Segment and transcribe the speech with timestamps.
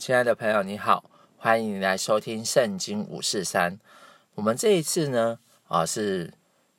[0.00, 1.04] 亲爱的朋友，你好，
[1.36, 3.72] 欢迎你来收听《圣经五四三》。
[4.34, 5.38] 我们这一次呢，
[5.68, 6.32] 啊，是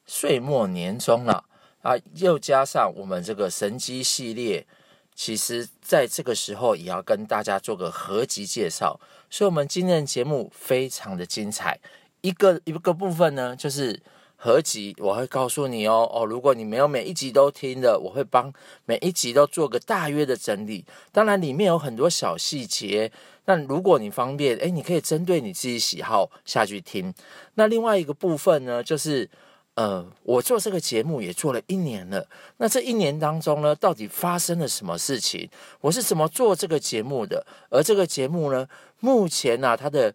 [0.07, 1.45] 岁末年终了
[1.83, 4.65] 啊，又加上我们这个神机系列，
[5.13, 8.99] 其实在这个时候也要跟大家做个合集介绍。
[9.29, 11.79] 所以，我们今天的节目非常的精彩。
[12.21, 14.01] 一个一个部分呢，就是。
[14.43, 18.51] 合集我会告诉你哦哦，如果你没有每一集都听的，我会帮
[18.85, 20.83] 每一集都做个大约的整理。
[21.11, 23.11] 当然里面有很多小细节，
[23.45, 27.13] 但如果你方便，诶，你可以针对你自己喜好下去听。
[27.53, 29.29] 那另外一个部分呢，就是
[29.75, 32.27] 呃，我做这个节目也做了一年了。
[32.57, 35.47] 那这一年当中呢，到底发生了什么事情？
[35.81, 37.45] 我是怎么做这个节目的？
[37.69, 38.67] 而这个节目呢，
[39.01, 40.11] 目前呢，啊，它的。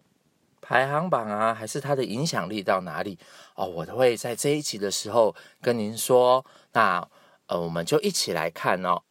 [0.67, 3.17] 排行榜啊，还是它的影响力到哪里
[3.55, 3.65] 哦？
[3.65, 6.45] 我都会在这一集的时候跟您说。
[6.73, 7.09] 那
[7.45, 9.03] 呃，我们就一起来看哦。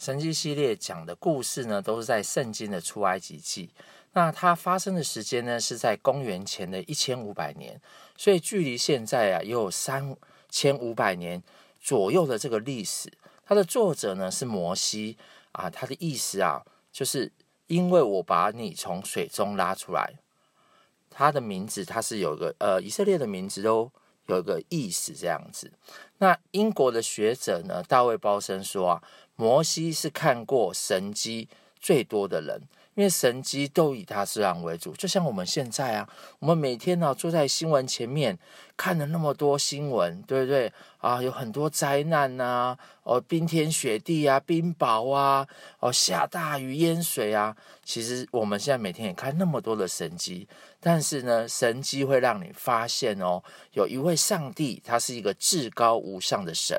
[0.00, 3.70] 神迹系列讲的故事呢，都是在圣经的出埃及记。
[4.14, 7.80] 那它发生的时间呢，是在公元前的一千五百年，
[8.16, 10.16] 所以距离现在啊，也有三
[10.48, 11.40] 千五百年
[11.80, 13.12] 左右的这个历史。
[13.44, 15.16] 它的作者呢是摩西
[15.52, 17.30] 啊，他的意思啊就是。
[17.70, 20.14] 因为我把你从水中拉出来，
[21.08, 23.88] 他的名字他是有个呃，以色列的名字都
[24.26, 25.70] 有一个意思这样子。
[26.18, 29.02] 那英国的学者呢，大卫鲍森说啊，
[29.36, 32.60] 摩西是看过神机最多的人。
[32.94, 38.38] 因为神机都以大自然为主，就像我们现在啊，我们每天呢、啊、坐在新闻前面
[38.76, 41.22] 看了那么多新闻，对不对啊？
[41.22, 45.46] 有很多灾难呐、啊，哦，冰天雪地啊，冰雹啊，
[45.78, 47.56] 哦，下大雨淹水啊。
[47.84, 50.46] 其实我们现在每天也看那么多的神机。
[50.80, 53.42] 但是呢，神机会让你发现哦，
[53.72, 56.76] 有一位上帝，他是一个至高无上的神，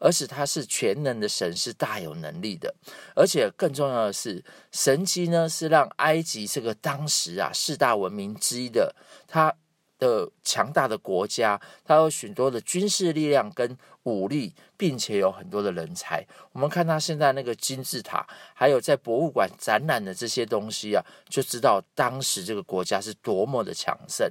[0.00, 2.74] 而且他是全能的神，是大有能力的。
[3.14, 8.94] 而且更重要的是，神机呢是让埃及这个当时啊四大文明之一的
[9.28, 9.54] 他
[10.02, 16.26] 的强大的国家，它有许多的军事力量跟武力，并且有很多的人才。
[16.50, 24.28] 我们看他现在那个金字塔，还有在博物馆展览的这些东西啊，就知道当时这个国家是多么的强盛。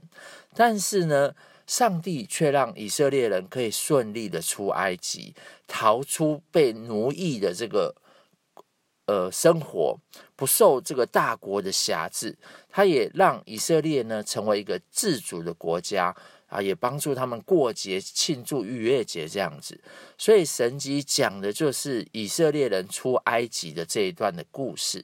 [0.54, 1.34] 但是呢，
[1.66, 5.34] 上帝却让以色列人可以顺利的出埃及，
[5.68, 7.96] 逃出被奴役的这个。
[9.12, 9.98] 呃，生活
[10.38, 12.34] 不受这个大国的辖制，
[12.70, 16.16] 他也让以色列呢成为一个自主的国家
[16.48, 19.78] 啊，也帮助他们过节庆祝逾越节这样子。
[20.18, 25.04] 所以神机讲的就是以色列人出埃及的这一段的故事。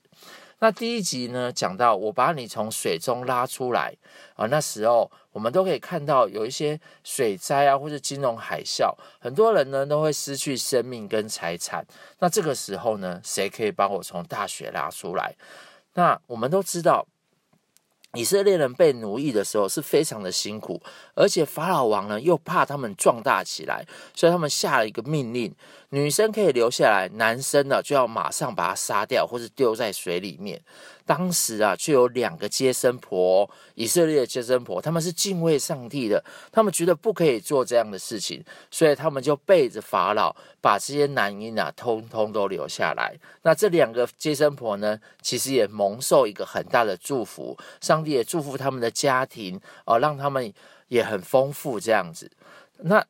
[0.59, 3.95] 那第一集呢，讲到我把你从水中拉出来
[4.35, 11.85] 啊，那时候我们都可以看到有一些水灾啊，或者金融海啸，很多人呢都会失去生命跟财产。
[12.19, 15.35] 那这个时候呢，谁可以帮我从大水拉出来？
[15.93, 17.07] 那我们都知道。
[18.13, 20.81] 以色列人被奴役的时候是非常的辛苦，
[21.13, 23.85] 而且法老王呢又怕他们壮大起来，
[24.15, 25.53] 所以他们下了一个命令：
[25.89, 30.61] 女生可以留下来，男生呢就要马上把他杀掉，或是丢在水里面。
[31.07, 43.15] 当时啊，就有两个接生婆，以色列的接生婆，他们是敬畏上帝的，他们觉得不可以做这样的事情，所以他们就背着法老，把这些男婴啊，通通都留下来。
[43.43, 50.53] 那这两个接生婆呢，其实也蒙受一个很大的祝福，上帝也祝福他们的家庭，哦，让他们
[50.89, 52.29] 也很丰富这样子。
[52.79, 53.01] 那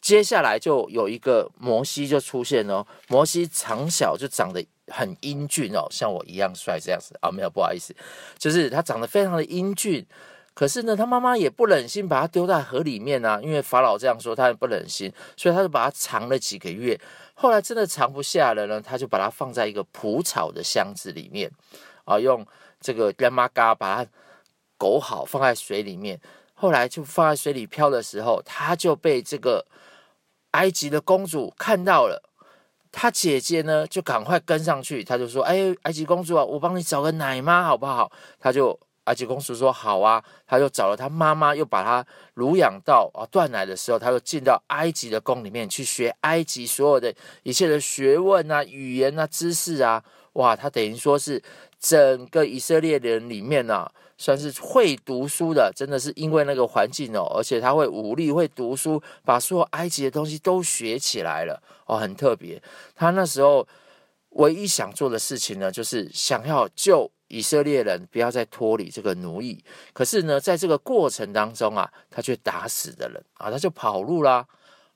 [0.00, 4.66] 接下来就有一个摩西就出现了，摩西长小就长得。
[4.88, 7.30] 很英俊哦，像我一样帅这样子啊？
[7.30, 7.94] 没有，不好意思，
[8.38, 10.06] 就是他长得非常的英俊。
[10.52, 17.00] 可是呢，他妈妈也不忍心把他丢在河里面啊，因为法老这样说，他也不忍心，所以他就把他藏了几个月。
[17.34, 21.50] 后来真的藏不下了呢，他就把它放在一个蒲草的箱子里面
[22.04, 22.46] 啊，用
[22.80, 24.10] 这个干妈嘎把它
[24.78, 26.20] 勾好，放在水里面。
[26.54, 29.66] 后来就放在水里漂的时候，他就被这个
[30.52, 32.22] 埃及的公主看到了。
[32.96, 47.12] 他姐姐呢，就赶快跟上去，他就说：“哎，埃及公主啊，我帮你找个奶妈好不好？”他就埃及公主说：“好啊。”他就找了他妈妈，又把他乳养到啊断奶的时候，他就进到埃及的宫里面去学埃及所有的
[47.42, 50.00] 一切的学问啊、语言啊、知识啊。
[50.34, 51.42] 哇，他等于说是
[51.84, 53.92] 整个以色列人里面呢、啊。
[54.16, 62.62] 算是会读书的，真的是因为那个环境哦，而且他会武力，会读书，把所有埃及的东西都学起来了哦，很特别。
[62.94, 63.66] 他那时候
[64.30, 69.62] 唯一想做的事情呢，就是想要救以色列人不要再脱离这个奴役。
[69.92, 74.46] 可是呢，在这个过程当中啊，他却打死的人啊，他就跑路啦。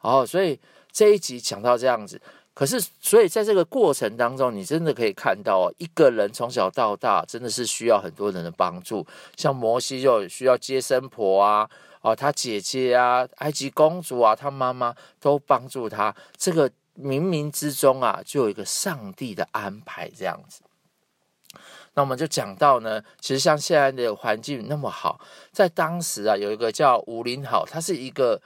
[0.00, 0.58] 哦，所以
[0.92, 2.22] 这一集讲到这样子。
[2.58, 9.06] 可是，所以在这个过程当中，你真的可以看到，一个人从小到大真的是需要很多人的帮助。
[9.36, 11.70] 像摩西就需要接生婆啊，
[12.00, 16.12] 哦，他姐姐啊，埃及公主啊，他妈妈都帮助他。
[16.36, 16.68] 这个
[17.00, 20.62] 冥冥之中啊，就有一个上帝的安排这样子。
[21.94, 25.20] 那我们就讲到呢，其实像现在的环境那么好，
[25.52, 28.42] 在当时啊，有一个叫吴林好，他是一个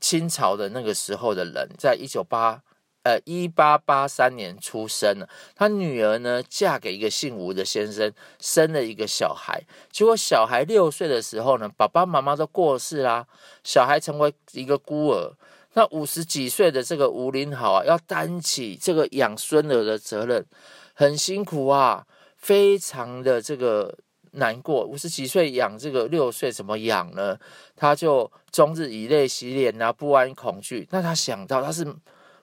[0.00, 2.62] 清朝的那个时候的人，在一九八。
[3.04, 9.60] 呃，一八八三年出生了，他女儿呢嫁给一个姓吴的先生，生了一个小孩。
[9.90, 13.26] 结果小孩六岁的时候呢，爸爸妈妈都过世啦，
[13.64, 15.32] 小孩成为一个孤儿。
[15.72, 20.46] 那五十几岁的这个吴林好啊，要担起这个养孙儿的责任，
[20.94, 22.06] 很辛苦啊，
[22.36, 23.98] 非常的这个
[24.32, 24.84] 难过。
[24.84, 27.36] 五十几岁养这个六岁，怎么养呢？
[27.74, 30.86] 他就终日以泪洗脸啊，不安恐惧。
[30.92, 31.84] 那他想到他是。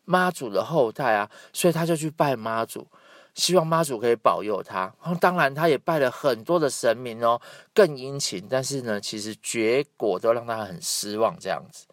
[0.09, 2.87] 妈祖的后代啊，所以他就去拜妈祖，
[3.35, 4.91] 希望妈祖可以保佑他。
[5.21, 7.39] 当然，他也拜了很多的神明哦，
[7.75, 8.47] 更殷勤。
[8.49, 11.85] 但是呢，其实结果都让他很失望，这样子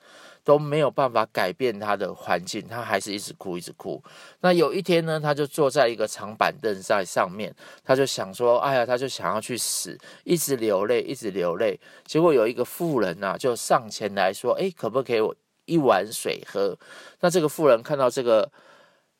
[0.42, 4.02] 都没有办法改变他的环境，他还是一直哭，一直哭。
[4.40, 7.54] 那有一天呢，他就坐在一个长板凳在上面，
[7.84, 15.36] 他就想说：“哎呀，他就想要去死，一直流泪，一直流泪。”结果有一个妇人呐、啊，就上前来说：“哎，可不可以我？”
[15.66, 16.78] 一碗水喝，
[17.20, 18.50] 那这个妇人看到这个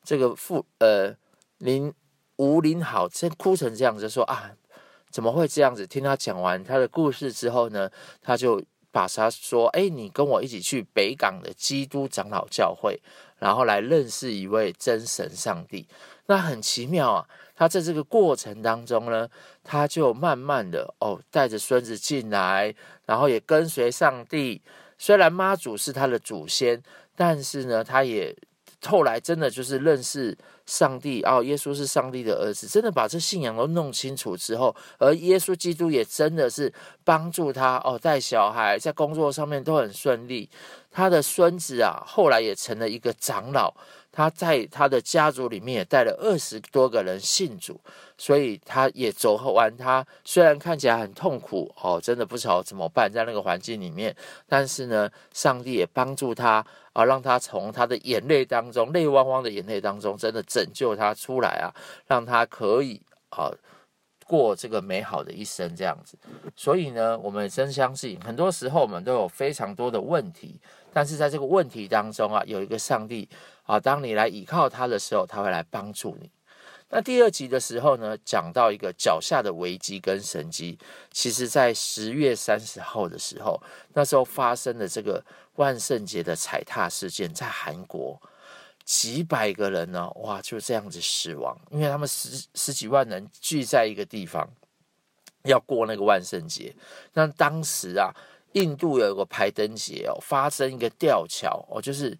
[0.03, 1.15] 这个妇呃
[1.59, 1.93] 林
[2.37, 4.51] 吴林好，真哭成这样子，说啊，
[5.11, 5.85] 怎么会这样子？
[5.85, 7.89] 听他讲完他的故事之后呢，
[8.21, 13.01] 他就把他说，哎，你跟我一起去北港的基督长老教会，
[13.37, 15.87] 然后来认识一位真神上帝。
[16.27, 19.29] 那很奇妙啊，他在这个过程当中呢，
[19.63, 22.73] 他就慢慢的哦，带着孙子进来，
[23.05, 24.61] 然后也跟随上帝。
[24.97, 26.81] 虽然妈祖是他的祖先，
[27.15, 28.35] 但是呢，他也
[28.85, 36.71] 后来真的就是认识上帝哦，耶稣是上帝的儿子，真的把这信仰都弄清楚之后，而耶稣基督也真的是
[37.03, 40.49] 帮助他哦，带小孩在工作上面都很顺利。
[40.91, 43.73] 他的孙子啊，后来也成了一个长老。
[44.17, 47.79] 他在他的家族里面也带了二十多个人信主，
[48.17, 49.71] 所以他也走完。
[49.77, 54.15] 他虽然看起来很痛苦哦，真的不知道怎么办，在那个环境里面，
[54.47, 61.69] 但是呢，上帝也帮助他啊，让他从他的眼泪当中，泪汪汪的眼泪当中，真的拯救他出来啊，
[62.07, 62.99] 让他可以
[63.29, 63.51] 啊
[64.27, 66.17] 过这个美好的一生这样子。
[66.55, 70.59] 所以呢，我们真相信，很多时候我们都有非常多的问题，
[70.93, 73.27] 但是在这个问题当中啊，有一个上帝。
[73.67, 76.31] 啊，当你来倚靠他的时候，他会来帮助你。
[76.89, 80.79] 那第二集的时候呢，讲到一个脚下的危机跟神机。
[81.11, 85.21] 其实，在十月三十号的时候，那时候发生的这个
[85.55, 88.17] 万圣节的踩踏事件，在韩国
[88.87, 94.49] 几百个人呢，哇，就这样子死亡，因为他们十十几万人聚在一个地方
[95.43, 96.73] 要过那个万圣节。
[97.13, 98.11] 那当时啊，
[98.53, 102.17] 印度有一个排灯节哦，发生一个吊桥哦，就是。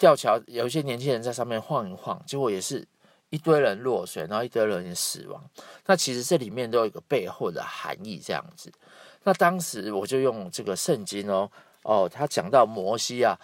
[0.00, 2.86] 吊桥有一些年轻人在上面晃一晃，结果也是
[3.30, 5.42] 一堆人落水，然后一堆人也死亡。
[5.86, 8.70] 那其实这里面都有一个背后的含义，这样子。
[9.24, 11.50] 那当时我就用这个圣经哦，
[11.82, 13.36] 哦，他讲到摩西啊，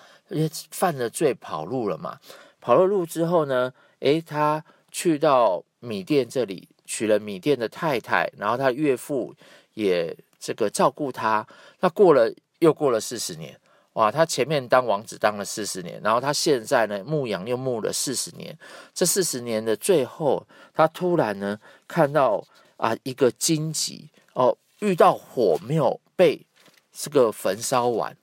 [0.71, 2.19] 犯了罪跑路了嘛，
[2.61, 9.35] 跑了路之后呢，诶，他去到米店这里娶了米店的太太，然后他岳父
[9.75, 11.47] 也这个照顾他。
[11.81, 13.59] 那过了又过了四十年。
[13.95, 18.59] 哇，他前面当王子当了四十年，然后他现在呢牧羊又牧了四十年。
[18.93, 21.57] 这四十年的最后，他突然呢
[21.87, 22.45] 看到
[22.77, 26.45] 啊一个荆棘哦，遇到火没有被
[26.91, 28.17] 这个焚烧完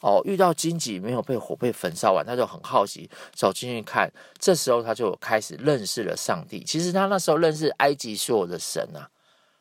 [0.00, 4.12] 哦，遇到荆棘没有被火被焚烧完，他就很好奇走进去看。
[4.38, 6.62] 这时候他就开始认识了上帝。
[6.64, 9.08] 其实他那时候认识埃及所有的神啊。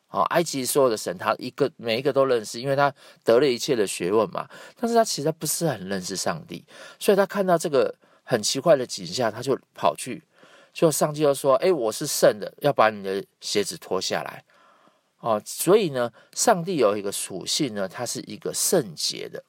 [0.09, 4.47] 哦，埃及所有的神，他一个每一个都认识，因为他得了一切的学问嘛。
[4.79, 6.63] 但是他其实不是很认识上帝，
[6.99, 10.23] 所以他看到这个很奇怪的景象，他就跑去，
[10.71, 14.45] 就上帝就说：“哎，我是圣的，要把你的鞋子脱下来。”
[15.19, 19.43] 哦，所以呢，上帝有一个属性呢，他是一个圣洁的，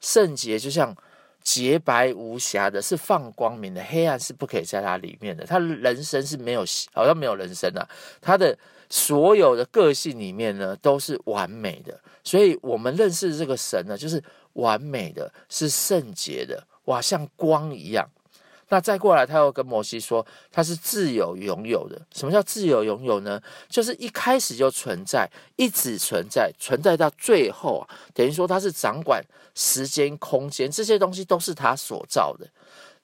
[0.00, 0.96] 圣洁就像
[1.42, 5.44] 洁白无瑕的，是放光明的，黑暗是不可以在他里面的。
[5.44, 7.88] 他人生是没有，好像没有人生啊，
[8.20, 8.58] 他的。
[8.90, 14.24] 所有的个性里面呢，都是完美的，所以我们认识这个神呢，就是
[14.54, 18.08] 完美的，是圣洁的，哇，像光一样。
[18.70, 22.00] 那再过来，他又跟摩西说，他是自有拥有的。
[22.14, 23.40] 什么叫自有拥有呢？
[23.68, 32.46] 就是一开始就存在，一直存在，存在到最后啊，等于说他是掌管时间、空间这些东西，都是他所造的。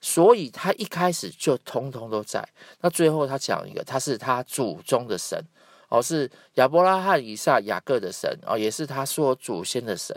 [0.00, 2.46] 所以他一开始就通通都在。
[2.82, 5.42] 那最后他讲一个，他是他祖宗的神
[5.88, 10.14] 哦，是亚伯拉罕、以撒、雅各的神哦，也是他说祖先的神。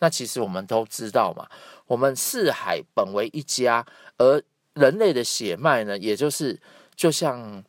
[0.00, 1.48] 那其实我们都知道嘛，
[1.86, 3.86] 我们四海本为一家，
[4.18, 4.42] 而
[4.74, 6.60] 人类的血脉呢，也就是
[6.94, 7.64] 就像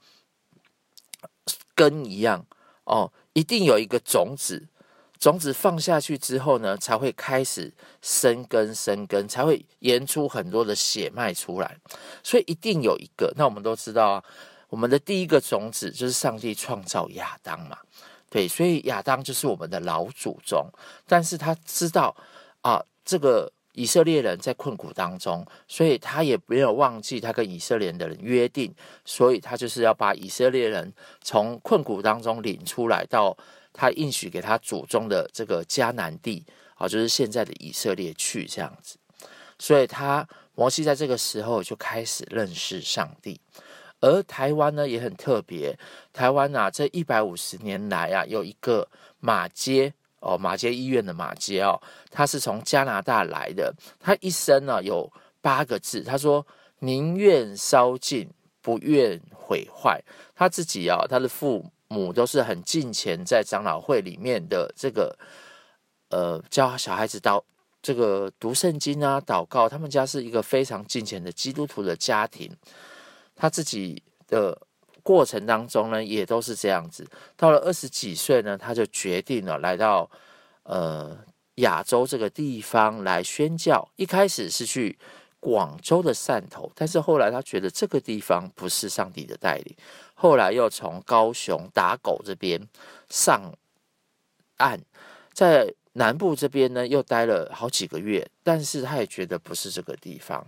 [1.76, 2.46] 根一样
[2.84, 4.68] 哦，一定有一个种子。
[5.20, 11.78] 种子放下去之后呢，才会开始生根，生根才会延出很多的血脉出来，
[12.24, 13.32] 所以一定有一个。
[13.38, 14.24] 那我们都知道啊，
[14.68, 17.78] 我们的第一个种子就是上帝创造亚当嘛，
[18.32, 20.68] 对，所以亚当就是我们的老祖宗。
[21.06, 22.16] 但是他知道
[22.62, 28.74] 啊，这个以色列人在困苦当中，所以他也没有忘记他跟以色列的人约定，
[29.06, 33.38] 所以他就是要把以色列人从困苦当中领出来到。
[33.74, 38.98] 他应许给他祖宗的这个迦南地啊，就是现在的以色列去这样子，
[39.58, 43.40] 所以他摩西在这个时候就开始认识上帝。
[44.02, 45.74] 而台湾呢也很特别，
[46.12, 48.90] 台湾啊这一百五十年来啊有一个
[49.22, 55.12] 马街哦，马街医院的马偕哦，他是从加拿大来的，他一生呢有
[55.42, 56.48] 八个字，他说
[56.80, 58.30] 宁愿烧尽，
[58.62, 60.02] 不愿毁坏。
[60.34, 62.14] 他自己啊，他的父母。
[62.14, 65.14] 都是很敬虔，在长老会里面的这个，
[66.10, 67.44] 呃，教小孩子祷
[67.82, 69.68] 这个读圣经啊，祷告。
[69.68, 72.50] 他们家是一个非常敬虔的基督徒的家庭。
[73.36, 74.58] 他自己的
[75.04, 77.08] 过程当中呢，也都是这样子。
[77.36, 80.10] 到了二十几岁呢，他就决定了来到
[80.64, 81.18] 呃
[81.56, 83.88] 亚洲这个地方来宣教。
[83.96, 84.98] 一开始是去。
[85.44, 89.76] 广州的汕头，但是后来他觉得这个地方不是上帝的带领，
[90.14, 92.62] 后来又从高雄打狗这边
[93.10, 93.52] 上
[94.58, 94.80] 岸，
[95.34, 100.46] 在南部这边呢又待了好几个月，但是他也觉得不是这个地方。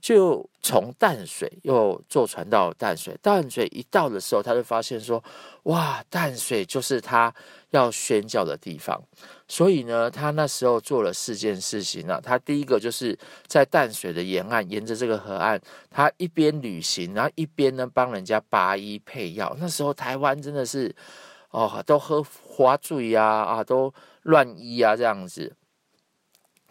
[0.00, 5.22] 就从淡水又坐船到淡水，淡水一到的时候，他就发现说
[5.64, 7.32] ：“哇，淡水就是他
[7.70, 9.00] 要宣教的地方。”
[9.46, 12.20] 所以呢，他那时候做了四件事情呢。
[12.22, 19.54] 他第一个就是在淡水的沿岸，沿着这个河岸，他一边旅行，然后一边呢帮人家拔医配药。
[19.58, 20.94] 那时候台湾真的是
[21.50, 23.92] 哦，都喝花醉呀啊，都
[24.22, 25.54] 乱医啊这样子。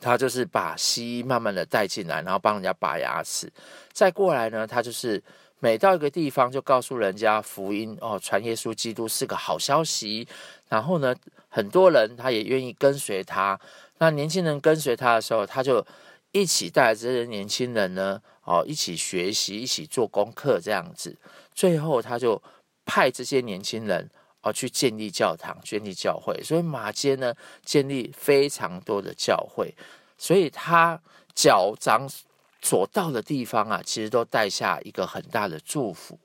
[0.01, 3.51] 他就是把西医慢慢的带进来，然后帮人家拔牙齿。
[3.91, 5.21] 再过来呢，他就是
[5.59, 10.27] 每到一个地方就告诉人家福音哦，传耶稣基督是个好消息。
[10.69, 11.15] 然后呢，
[11.49, 13.59] 很多人他也愿意跟随他。
[13.97, 15.85] 那年轻人跟随他的时候，他就
[16.31, 21.17] 一起带着这些年轻人呢，哦，一起学习，一起做功课这样子。
[21.53, 22.41] 最后他就
[22.85, 24.09] 派这些年轻人
[24.41, 26.41] 哦去建立教堂，建立教会。
[26.43, 29.73] 所以马街呢，建立非常多的教会。
[30.17, 30.99] 所以他
[31.33, 32.09] 脚掌
[32.61, 36.19] 所到的地方啊，其实都带下一个很大的祝福。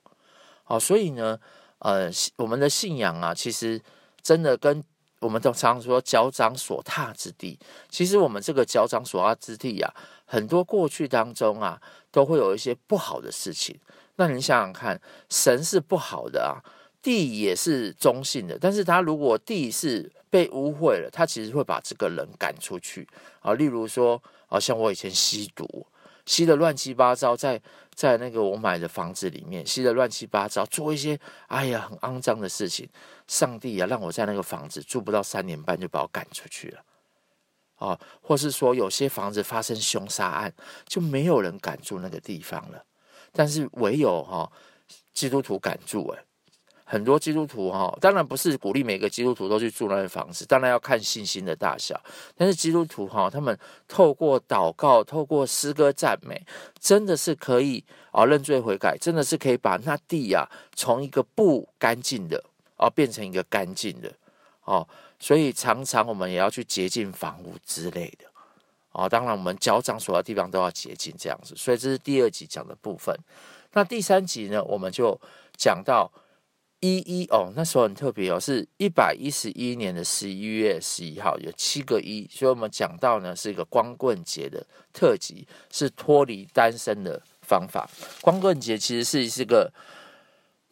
[0.65, 1.39] 好，所以呢，
[1.79, 3.81] 呃，我们的信仰啊，其实
[4.23, 4.83] 真的跟
[5.21, 9.95] 我们都常说脚掌所踏之地，其实我们这个脚掌所踏之地啊，
[10.25, 11.81] 很多过去当中啊，
[12.11, 13.79] 都会有一些不好的事情。
[14.17, 16.59] 那你想想看，神是不好的啊，
[17.05, 23.07] 地也是中性的，但是他如果地是被污秽了，他其实会把这个人赶出去
[23.41, 23.53] 啊。
[23.53, 25.87] 例如说，啊，像我以前吸毒，
[26.25, 27.61] 吸得乱七八糟，在
[27.95, 32.89] 在那个我买的房子里面吸得乱七八糟，做一些哎呀很肮脏的事情。
[33.29, 36.83] 上帝啊，让我在那个房子住不到三年半就把我赶出去了。
[37.77, 40.51] 啊，或是说有些房子发生凶杀案，
[40.87, 42.83] 就没有人敢住那个地方了，
[43.31, 44.51] 但是唯有哈
[45.13, 46.25] 基督徒敢住哎。
[46.87, 51.99] 很多基督徒哈，当然不是鼓励每个基督徒都去住那个房子，当然要看信心的大小。
[52.37, 56.45] 但是基督徒哈，他们透过祷告、透过诗歌赞美，
[56.79, 62.45] 真的是可以啊认罪悔改，真的是可以把那地呀从一个不干净的
[62.77, 64.13] 啊变成一个干净的
[64.65, 64.87] 哦。
[65.19, 68.27] 所以常常我们也要去洁净房屋之类的
[68.93, 69.09] 哦。
[69.09, 71.57] 当然，我们脚掌所到地方都要洁净这样子。
[71.57, 73.19] 所以这是第二集讲的部分。
[73.73, 75.19] 那第三集呢，我们就
[75.57, 76.13] 讲到。
[76.85, 87.89] 一一哦，那时候很特别哦，是一百一十一年的十一月十一号，有七个一，所以我们讲到呢是一个光棍节的特辑，是脱离单身的方法。
[88.21, 89.73] 光棍节其实是是个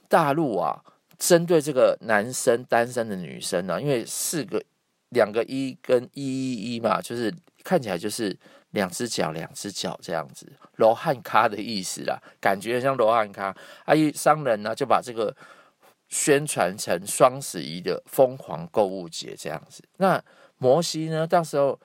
[0.07, 0.85] 大陆啊，
[1.19, 4.63] 针对这个男生单身的女生呢、啊，因为四个
[5.09, 7.33] 两个一跟一一一嘛，就是
[7.65, 8.39] 看起来就是
[8.73, 13.57] 两只脚两只脚这样子，罗汉咖的意思啦，感觉像罗汉咖。
[13.87, 15.35] 啊，一商人呢就把这个。
[16.13, 20.23] 宣传成双十一的疯狂购物节这样子，那
[20.59, 21.27] 摩西呢？
[21.27, 21.81] 到时候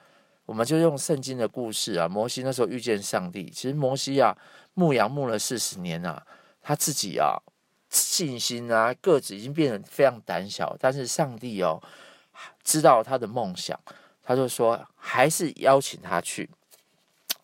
[0.46, 4.38] 我们就用圣经的故事啊，摩西那时候遇见上帝，其实摩西啊，
[4.74, 6.22] 牧羊牧了四十年啊，
[6.62, 7.40] 他自己啊，
[7.90, 11.82] 信心啊，个子已经变得非常胆小，但是上帝哦，
[12.66, 13.80] 知道他的梦想，
[14.22, 16.50] 他就说还是邀请他去。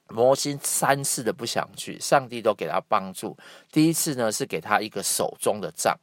[0.10, 3.36] 摩西三次的不想去，上帝都给他帮助。
[3.72, 5.98] 第一次呢，是给他一个手中的杖，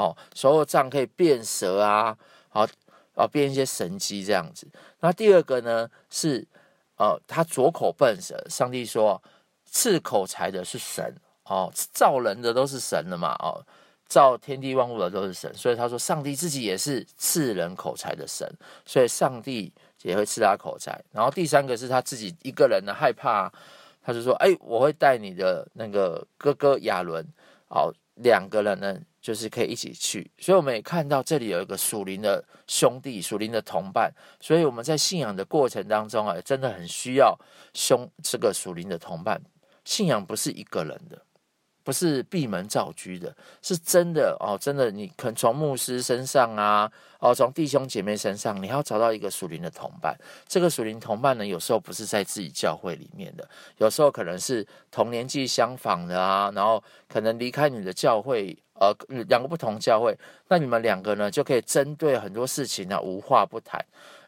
[0.00, 2.16] 哦，手中杖可以变蛇啊，
[2.48, 2.68] 好、哦，
[3.14, 4.66] 啊，变一些神机这样子。
[5.00, 6.46] 那第二个呢，是
[6.96, 9.22] 呃，他左口笨舌，上帝说
[9.66, 11.14] 赐口才的是神，
[11.44, 13.64] 哦，造人的都是神的嘛，哦，
[14.06, 18.50] 造天地万物的都是神，所以他说上帝自己也是赐人口才的神，
[18.86, 19.72] 所以上帝。
[20.02, 23.52] 也会赐他口才，然后第三个是他自己一个人呢害怕，
[24.00, 27.22] 他就说：“哎，我会带你的那个哥哥亚伦，
[27.68, 37.38] 哦，两个人呢就是可以一起去。”所以我们也看到这里有一个属灵的兄弟、属灵的同伴，所以我们在信仰的过程当中啊，真的很需要
[37.74, 39.40] 兄这个属灵的同伴。
[39.84, 41.22] 信仰不是一个人的。
[41.82, 50.14] 不是闭门造车的，是真的哦，真的，你可能从牧师身上啊，哦，从弟兄姐妹身上，你要找到一个属灵的同伴。
[50.46, 53.48] 这个属灵同伴呢，有时候不是在自己教会里面的，
[53.78, 58.96] 有时候可能是同年纪相仿的啊，然后可能离开你的教会，呃，
[59.28, 60.16] 两个不同教会，
[60.48, 63.78] 那你们两个呢，就可以针对很多事情呢，无话不谈。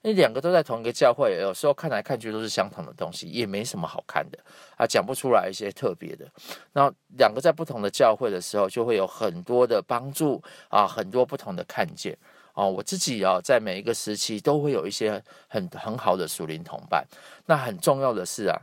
[0.02, 4.38] 你两个都在同一个教会，有时候看来看去都是相同的东西，也没什么好看的
[4.76, 6.26] 啊，讲不出来一些特别的。
[6.74, 12.14] 那两个在不同的教会的时候，就会有很多的帮助啊，很多不同的看见
[12.52, 12.66] 啊。
[12.66, 17.06] 我自己啊，在每一个时期都会有一些很很好的属灵同伴。
[17.46, 18.60] 那很重要的是啊。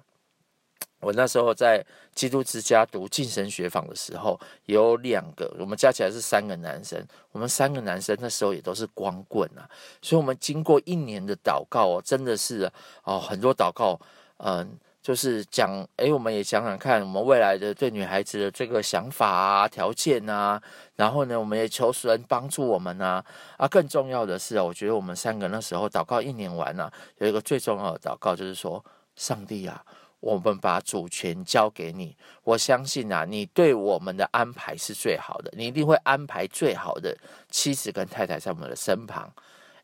[1.00, 7.01] 我那时候在基督之家读晋神学坊的时候，有两个，我们加起来是三个男生。
[7.32, 9.70] 我们三个男生那时候也都是光棍啊，
[10.01, 12.70] 所以我们经过一年的祷告哦，真的是
[13.03, 13.98] 哦很多祷告，
[14.38, 20.62] 嗯，就是讲，诶，我们也想想看，我们未来的对女孩子的这个想法啊、条件啊，
[20.98, 23.24] 然后呢，我们也求神帮助我们啊。
[23.56, 28.84] 啊，更重要的是啊，我觉得我们三个那时候祷告一年完了，有一个最重要的祷告就是说，
[29.15, 29.82] 上帝啊。
[30.19, 37.17] 我们把主权交给你，我相信啊，你对我们的安排是最好的，你一定会安排最好的
[37.49, 39.32] 妻子跟太太在我们的身旁。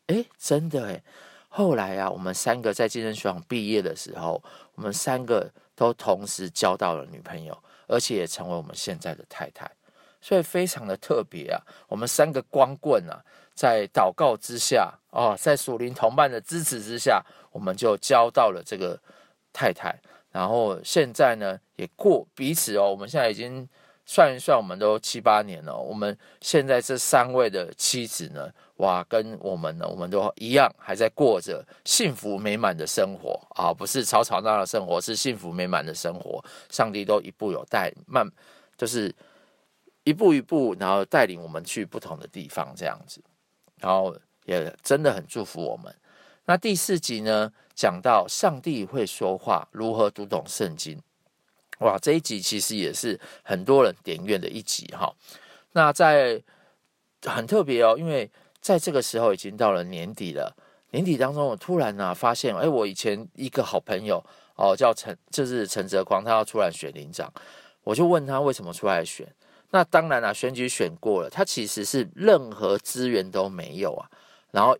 [0.08, 1.04] 诶，真的诶，
[1.48, 4.44] 后来啊，我们三个在健身学校毕业的时候，
[4.76, 9.72] 我们三个都同时交到了女朋友，而且也成为我们现在的太太，
[10.20, 11.62] 所以非常的特别啊。
[11.88, 19.00] 我们三个光棍啊，在祷告之下哦，在属灵同伴的支持之下，我们就交到了这个
[19.54, 19.98] 太太。
[20.36, 23.66] 然后现在呢，也过彼此哦，我们现在已经
[24.06, 25.74] 算一算，我们都七八年了。
[25.74, 36.44] 我们现在这三位的妻子呢，哇，跟我们呢，我们都一样，还在过着幸福美满的生活啊，不是吵吵闹闹的生活，是幸福美满的生活。
[36.70, 38.30] 上帝都一步有带，慢，
[38.78, 39.16] 就是
[40.04, 43.24] 一步一步，然后带领我们去不同的地方，这样子，
[43.78, 45.96] 然后也真的很祝福我们。
[46.48, 51.02] 那第四集呢，讲到上帝会说话，如何读懂圣经？
[51.80, 55.12] 哇，这一集其实也是很多人点阅的一集哈。
[55.72, 56.40] 那在
[57.24, 58.30] 很特别哦，因为
[58.62, 60.56] 在这个时候已经到了年底了。
[60.92, 64.24] 年底当中，我突然呢、啊、发现，哎，我以前一个好朋友
[64.56, 67.34] 哦，叫陈，就是陈泽光，他要出来选领长，
[67.84, 69.28] 我就问他为什么出来选。
[69.72, 74.08] 那当然了、啊，选举选过了，他其实是任何资源都没有啊，
[74.52, 74.78] 然后。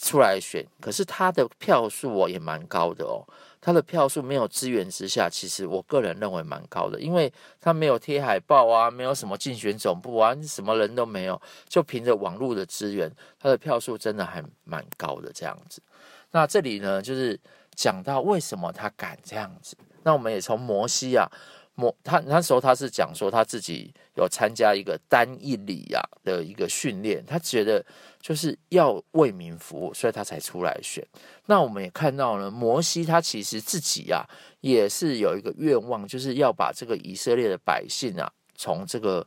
[0.00, 3.22] 出来选，可是他的票数哦也蛮高的哦。
[3.60, 15.82] 他的票数没有资源之下，其实我个人认为蛮高的，因为他没有贴海报啊，没有什么竞选总部啊，什么人都没有，就凭着网络的资源，他的票数真的还蛮高的这样子。
[16.30, 17.38] 那这里呢，就是
[17.74, 19.76] 讲到为什么他敢这样子。
[20.04, 21.30] 那我们也从摩西啊。
[21.74, 27.84] 摩他那时候他是讲说他自己有参加一个单一里呀的一个训练，他觉得
[28.20, 31.06] 就是要为民服务，所以他才出来选。
[31.46, 34.26] 那我们也看到了摩西他其实自己呀
[34.60, 39.26] 也是有一个愿望，就是要把这个以色列的百姓啊从这个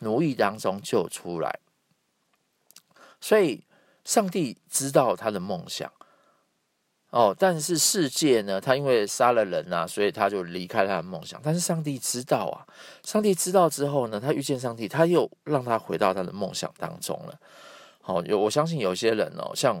[0.00, 1.60] 奴役当中救出来。
[3.20, 3.64] 所以
[4.04, 5.90] 上帝知道他的梦想。
[7.14, 8.60] 哦，但是世界呢？
[8.60, 11.40] 他因为杀了人啊，所以他就离开他的梦想。
[11.44, 12.66] 但是上帝知道啊，
[13.04, 17.38] 上帝知道之后呢，他遇见上帝，他又让他回到他的梦想当中了。
[18.00, 19.80] 好，有我相信有些人哦，像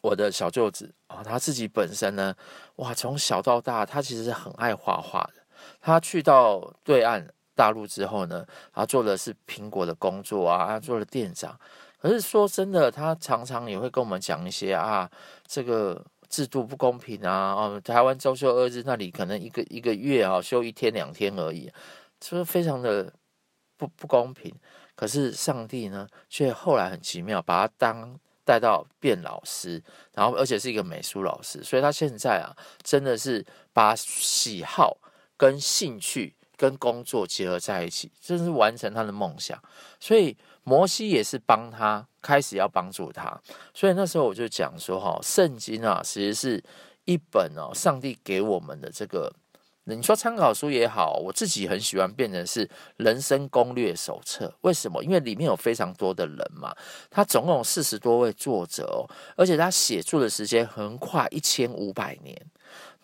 [0.00, 2.32] 我的小舅子啊，他自己本身呢，
[2.76, 5.42] 哇，从小到大，他其实是很爱画画的。
[5.80, 11.58] 他去到对岸大陆之后呢，他做的是苹果的工作啊，他做了店长。
[11.98, 15.10] 可是说真的，他常常也会跟我们讲一些啊，
[15.46, 17.54] 这个制度不公平啊！
[17.54, 21.70] 哦，台湾周休二日，那里可能一个一个月啊休一天两天而已，
[22.20, 23.12] 就是非常的
[23.76, 24.54] 不不公平。
[24.94, 29.82] 可是上帝呢，却后来很奇妙，把他当带到变老师，
[30.12, 34.96] 然后而且是一个美术老师，所以他现在啊，真的是把喜好
[35.36, 39.60] 跟兴趣跟工作结合在一起，真是完成他的梦想。
[40.00, 40.36] 所以
[40.68, 43.40] 摩西也是帮他开始要帮助他，
[43.72, 46.64] 所以那时候我就讲说哈，圣经啊，其实是
[47.04, 49.32] 一本哦，上帝给我们的这个。
[49.84, 54.52] 你说参考书也好，我自己很喜欢变成是人生攻略手册。
[54.62, 55.00] 为什么？
[55.04, 56.74] 因为里面有非常多的人嘛，
[57.08, 62.36] 他总共有四十多位作者哦，而且他写作的时间横跨一千五百年。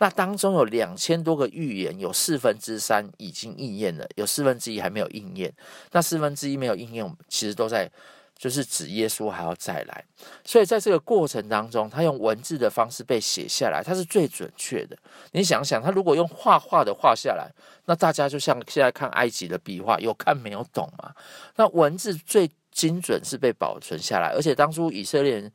[0.02, 5.54] 那当中有两千多个预言，有四分之三已经应验了，有四分之一还没有应验。
[5.92, 7.88] 那四分之一没有应验，我们其实都在。
[8.36, 10.04] 就是指耶稣还要再来，
[10.44, 14.96] 所以在这个过程当中，他用文字的方式被写下来，他是最准确的。
[15.30, 17.48] 你想想，他如果用画画的画下来，
[17.84, 21.12] 那大家就像现在看埃及的壁画，有看没有懂吗？
[21.54, 25.52] 那文字最精准是被保存下来，而且当初以色列人，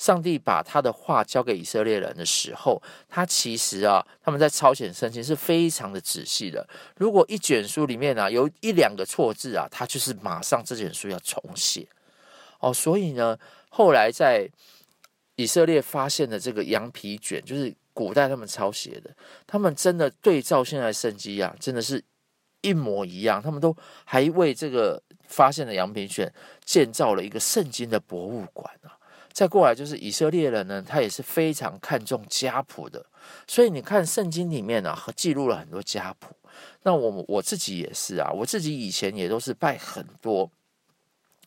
[0.00, 6.66] 上帝把他的话交给以色列人的时候，他其实啊，他们在抄写圣经是非常的仔细的。
[6.96, 11.86] 如果一卷书里面啊有一两个错字啊，他就是马上这卷书要重写。
[12.60, 14.48] 哦，所以呢，后来在
[15.36, 19.14] 以色列发现的这个羊皮卷，就是古代他们抄写的，
[19.46, 22.02] 他们真的对照现在圣经啊，真的是
[22.62, 23.42] 一模一样。
[23.42, 26.32] 他们都还为这个发现的羊皮卷
[26.64, 28.96] 建造了一个圣经的博物馆啊。
[29.32, 33.04] 再过来就是以色列人呢，他也是非常看重家谱的，
[33.46, 36.34] 所以你看圣经里面啊，记录了很多家谱。
[36.82, 40.50] 那我我自己也是啊，我自己以前也都是拜很多。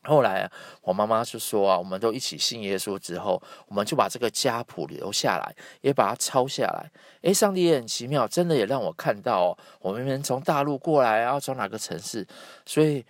[0.06, 0.50] 后来，
[0.82, 6.92] 我妈妈就说啊，我们都一起信耶稣之后，我们就把这个家谱留下来，也把它抄下来。
[7.22, 12.28] 诶，上帝也很奇妙，真的也让我看到哦，我们从大陆过来啊，从哪个城市，
[12.66, 13.06] 所以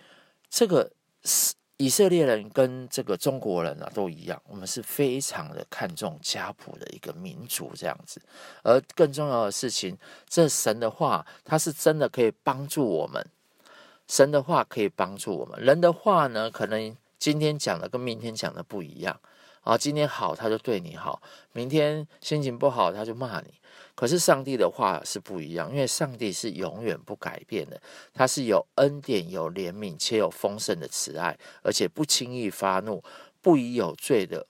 [0.48, 0.88] 这个
[1.24, 8.22] 是以色列人跟这个中国人啊都一样，我们是非常的看重家谱的一个民族这样子。
[8.62, 9.94] 而更重要的事情，
[10.26, 13.22] 这神的话，它是真的可以帮助我们。
[14.08, 19.20] 神的话可以帮助我们，人的话呢，可能今天讲的跟明天讲的不一样
[19.60, 19.76] 啊。
[19.76, 21.20] 今天好，他就对你好；
[21.52, 23.52] 明天心情不好，他就骂你。
[23.94, 27.80] 可是上帝的话是不一样，因为上帝是永远不改变的，
[28.12, 33.02] 他是有恩典、有怜悯且有丰盛的慈爱，而且不轻易发怒，
[33.40, 34.46] 不以有罪的，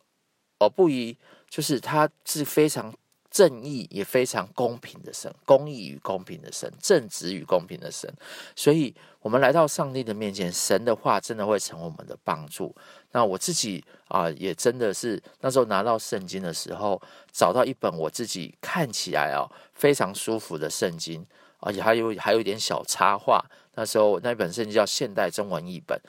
[0.59, 1.17] 哦，不以
[1.49, 2.95] 就是他是非常。
[3.35, 8.09] 正义也非常公平的神，公义与公平的神，正直与公平的神。
[8.55, 12.73] 所以，我们来到上帝的面前，神的话真的会成为我们的帮助。
[13.11, 21.27] 那我自己啊、也真的是那时候拿到圣经的时候，找到一本我自己看起来啊非常舒服的圣经，
[21.59, 23.44] 而且还有还有一点小插画。
[23.75, 26.01] 那时候那本圣经叫现代中文译本，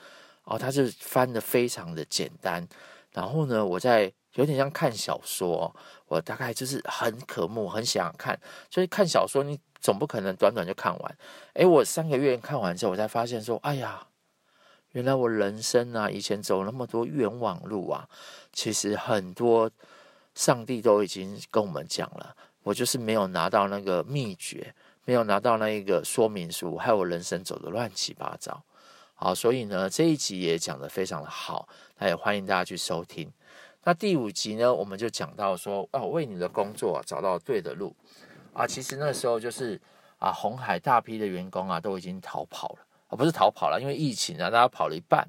[0.44, 2.64] 哦，它是翻得非常的简单。
[3.10, 4.12] 然后呢，我在。
[4.36, 5.74] 有点像看小说，
[6.06, 8.38] 我大概就是很渴慕，很想看。
[8.70, 11.18] 所以看小说，你总不可能短短就看完。
[11.54, 14.06] 诶，我三个月看完之后，我才发现说，哎呀，
[14.92, 18.08] 原来我人生啊，以前走那么多冤枉路啊，
[18.52, 19.70] 其实很多
[20.34, 24.74] 上帝都已经跟我们讲了，我就是没有拿到那个秘诀，
[25.06, 28.62] 没有拿到那一个说明书，害我人生走的乱七八糟。
[29.14, 31.66] 好，所以呢，这一集也讲的非常的好，
[31.98, 33.32] 那也欢迎大家去收听。
[33.86, 37.94] 那第五集呢，我们就讲到说，哦，为你的工作找到对的路
[38.52, 38.66] 啊。
[38.66, 39.80] 其实那时候就是
[40.18, 45.24] 啊，红海大批的员工啊都已经逃跑了啊，不是逃跑了，因为疫情啊，大家跑了一半。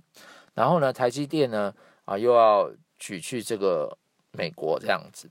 [0.56, 1.72] 然后呢，台积电呢
[2.06, 2.68] 啊又要
[2.98, 3.96] 举去这个
[4.32, 5.30] 美国这样子。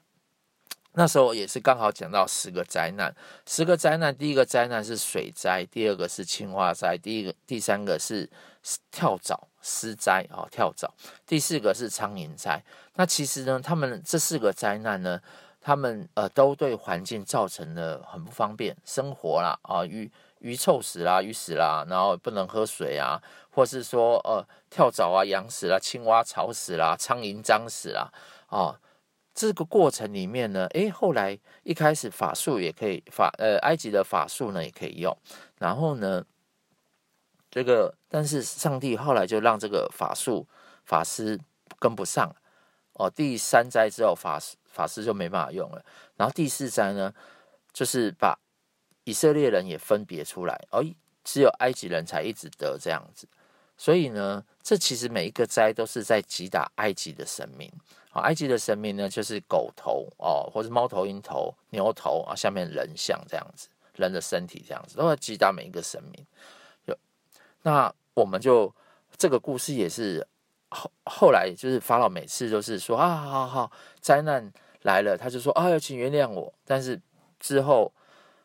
[0.93, 3.13] 那时候也是刚好讲到十个灾难，
[3.45, 8.31] 十个灾难，第一个灾难是水灾，第二个是青蛙灾，第一个第三个是
[8.91, 9.49] 跳蚤。
[9.69, 10.95] 尸灾啊，跳蚤。
[11.27, 12.63] 第四个是苍蝇灾。
[12.95, 15.21] 那其实呢，他们这四个灾难呢，
[15.61, 28.13] 他们呃都对环境造成了很不方便，生活啦啊，鱼鱼臭死啦，鱼死啦，然后不能喝水啊，或是说呃跳蚤啊养死啦，青蛙吵死啦，苍蝇脏死啦。
[28.47, 28.79] 啊。
[29.35, 35.19] 这个过程里面呢，诶，后来一开始法术也可以法呃埃及的法术呢也可以用，
[35.59, 36.25] 然后呢。
[37.57, 40.47] 这个，但是上帝后来就让这个法术
[40.85, 41.41] 法师
[41.79, 42.31] 跟不上
[42.93, 43.09] 哦。
[43.09, 45.83] 第三灾之后，法师法师就没办法用了。
[46.17, 47.15] 然后第四灾呢，
[47.73, 48.39] 就是把
[49.05, 50.85] 以色列人也分别出来，而、哦、
[51.25, 53.27] 只有埃及人才一直得这样子。
[53.79, 57.73] 所以呢，这其实每一个灾都是在击打埃及的神明。
[58.11, 66.27] 啊，埃及的神明呢，就是狗头哦，或者猫头鹰头、牛头啊，下面人像这样子，人的身体这样子，都要击打每一个神明。
[67.67, 68.73] 那我们就
[69.17, 70.25] 这个故事也是
[70.71, 74.53] 后后来就是法老每次都是说啊，好好好，灾难
[74.83, 76.55] 来了，他就说啊，要请原谅我。
[76.65, 77.01] 但是
[77.41, 77.93] 之后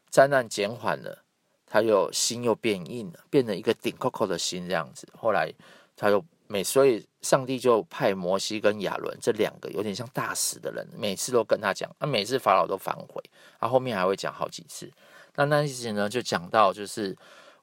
[0.09, 1.23] 灾难减缓了，
[1.67, 5.07] 他又心又变硬了，变成一个顶扣扣的心这样子。
[5.15, 5.53] 后来
[5.95, 6.23] 他又。
[6.51, 13.23] 每所以，上帝就派摩西跟亚伦这两个有点像大使的人，每次都跟他讲，那每次法老都反悔，
[13.57, 14.91] 他后面还会讲好几次。
[15.35, 17.15] 那那一集呢，就讲到就是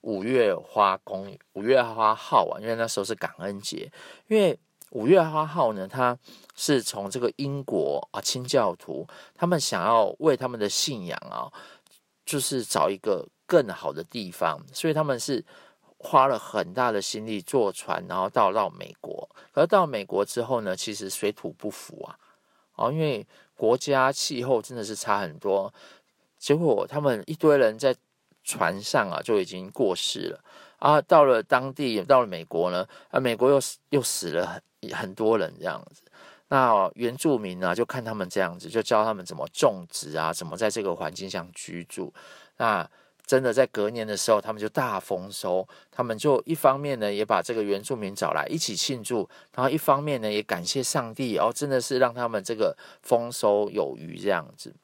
[0.02, 3.90] 五月花公五月花号啊，因为那时候是感恩节，
[4.26, 4.58] 因为
[4.90, 6.18] 五月花号呢，他
[6.54, 11.50] 是从这个英国啊清教徒，他们想要为他们的信仰啊，
[12.24, 15.44] 就是找一个更好的地方，所以他们是。
[16.00, 19.28] 花了很大的心力坐船，然后到到美国。
[19.50, 22.16] 可是到美国之后呢，其实水土不服啊，
[22.76, 25.74] 哦，因为国家气候真的是差很多。
[26.38, 27.92] 结果他们一堆人在
[28.48, 30.40] 船上啊，就已经过世了
[30.78, 30.98] 啊。
[31.02, 34.46] 到了当地，到了美国呢，啊，美国又又死了
[34.80, 36.00] 很很多人这样子。
[36.48, 42.10] 那原住民呢，就看他们这样子，就教他们怎么种植啊，怎么在这个环境下居住。
[42.56, 42.88] 那
[43.26, 45.68] 真的在隔年的时候，他们就大丰收。
[45.90, 54.74] 他们就一方面呢，也把这个原住民找来一起庆祝，然后一方面呢，也感谢上帝哦，真的是让他们这个丰收有余这样子。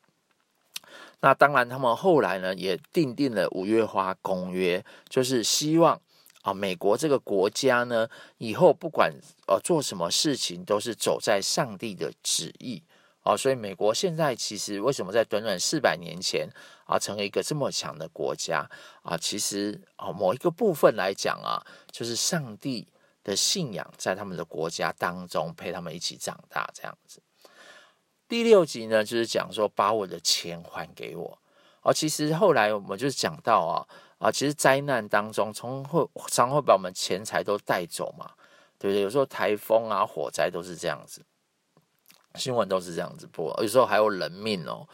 [1.24, 5.98] 那当然，他们后来呢，也订定了五月花公约，就是希望
[6.42, 8.06] 啊，美国这个国家呢，
[8.36, 9.10] 以后不管
[9.46, 12.82] 呃做什么事情，都是走在上帝的旨意。
[13.22, 16.46] 哦，所以美国现在其实为什么在短短四百年前
[16.84, 18.68] 啊，成为一个这么强的国家
[19.00, 19.16] 啊？
[19.16, 22.86] 其实啊，某一个部分来讲啊，就是上帝
[23.22, 27.22] 的信仰在他们的国家当中陪他们一起长大这样子。
[28.28, 31.38] 第六集呢，就是讲说把我的钱还给我。
[31.82, 33.86] 哦，其实后来我们就是讲到啊
[34.18, 38.30] 啊，其实灾难当中从会常会把我们钱财都带走嘛，
[38.78, 39.02] 对不对？
[39.02, 41.22] 有时候台风啊、火灾都是这样子。
[42.36, 44.88] 新闻都是这样子播，有时候还有人命哦。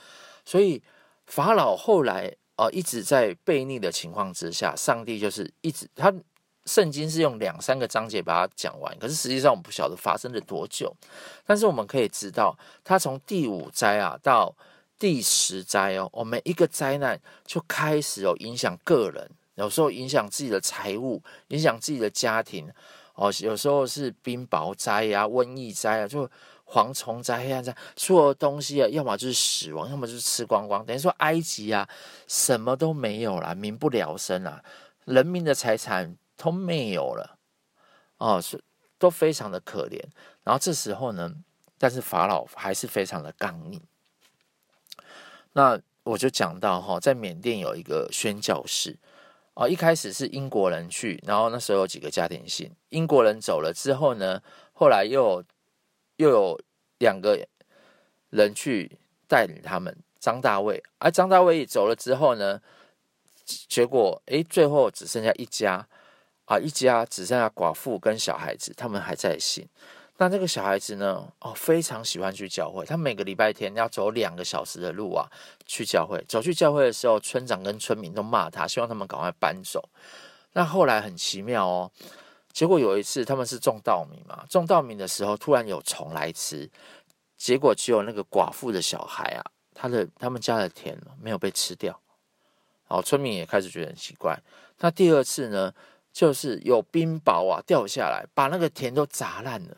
[0.45, 0.83] 所以
[1.27, 6.13] 法老后来啊、一直在悖逆的情况之下，上帝就是一直他
[6.71, 10.95] 圣经是用两三个章节把它讲完，可是实际上我们不晓得发生了多久。
[11.45, 14.55] 但是我们可以知道，它从第五灾啊到
[14.97, 22.71] 第十灾哦，我们一个灾难就开始有影响个人，有时候影响自己的财务，影响自己的家庭
[23.17, 26.31] 哦，有时候是冰雹灾呀、瘟疫灾啊，就。
[26.73, 30.87] 蝗虫灾、黑暗灾，所有东西啊，要么就是死亡，要么就是吃光光。
[30.87, 31.89] 等于说，埃及啊，
[32.29, 34.63] 什么都没有了，民不聊生啊，
[35.05, 37.39] 人民的财产都没有了，
[38.17, 38.63] 哦，是
[38.99, 40.01] 都非常的可怜。
[40.43, 41.35] 然后这时候呢，
[41.77, 43.83] 但是法老还是非常的刚硬。
[45.53, 48.99] 那我就讲到哈，在缅甸有一个宣教士
[49.55, 55.45] 啊，一开始是英国人去，然后那时候有几个家庭信，英国人走了之后呢，后来又。
[56.17, 56.61] 又有
[56.99, 57.49] 两个
[58.29, 60.85] 人去带领他们，张大卫。
[60.99, 62.61] 而张大卫走了之后呢，
[63.47, 65.89] 结果诶，最后只剩下一家
[66.51, 69.65] 啊，一家只剩下寡妇跟小孩子，他们还在信。
[70.17, 72.85] 那这个小孩子呢，哦，非常喜欢去教会。
[72.85, 75.31] 他每个礼拜天要走两个小时的路啊，
[75.65, 76.21] 去教会。
[76.27, 79.89] 走去教会的时候，村长跟村民都骂他，希望他们赶快搬走。
[80.55, 81.89] 那后来很奇妙哦。
[82.53, 86.69] 结果有一次，他们是种稻米嘛，种稻米的时候突然有虫来吃，
[87.37, 91.97] 结果只有那个寡妇的小孩啊，他的他们家的田没有被吃掉，
[92.89, 94.37] 好，村民也开始觉得很奇怪。
[94.81, 95.73] 那第二次呢，
[96.13, 99.77] 就是有冰雹啊掉下来，把那个田都砸烂了，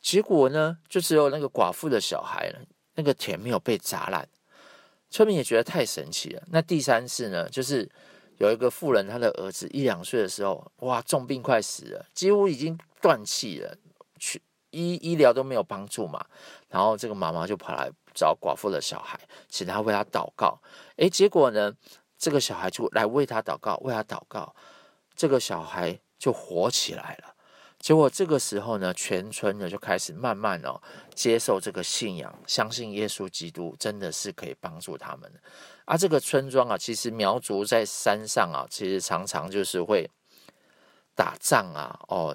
[0.00, 2.58] 结果呢，就只有那个寡妇的小孩呢，
[2.94, 4.28] 那个田没有被砸烂，
[5.10, 6.42] 村民也觉得太神奇了。
[6.48, 7.90] 那第三次呢，就是。
[8.40, 13.76] 有一个妇人，他的儿子一两岁的时候，哇，重病快死了，几乎已经断气了，
[14.18, 14.40] 去
[14.70, 16.24] 医医疗都没有帮助嘛。
[16.70, 20.58] 然后这个妈妈就跑来找寡妇的小孩，请他为他祷告。
[20.96, 21.70] 诶，结果呢，
[22.16, 24.54] 这个小孩就来为他祷告，为他祷告，
[25.20, 27.34] 这个小孩就活起来了。
[27.78, 30.80] 结果这个时候呢，全村呢就开始慢慢哦
[31.14, 35.30] 接受这个信仰，相信耶稣基督真的是可以帮助他们。
[35.84, 40.10] 啊，这个村庄啊，其实苗族在山上啊，其实常常就是会
[41.14, 42.00] 打仗啊。
[42.08, 42.34] 哦，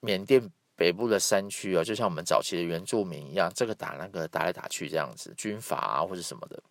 [0.00, 6.62] 缅甸北部的山区啊，就像我们早期的原住民一样，这个打那个打来打去这样子，军阀啊或者什么的。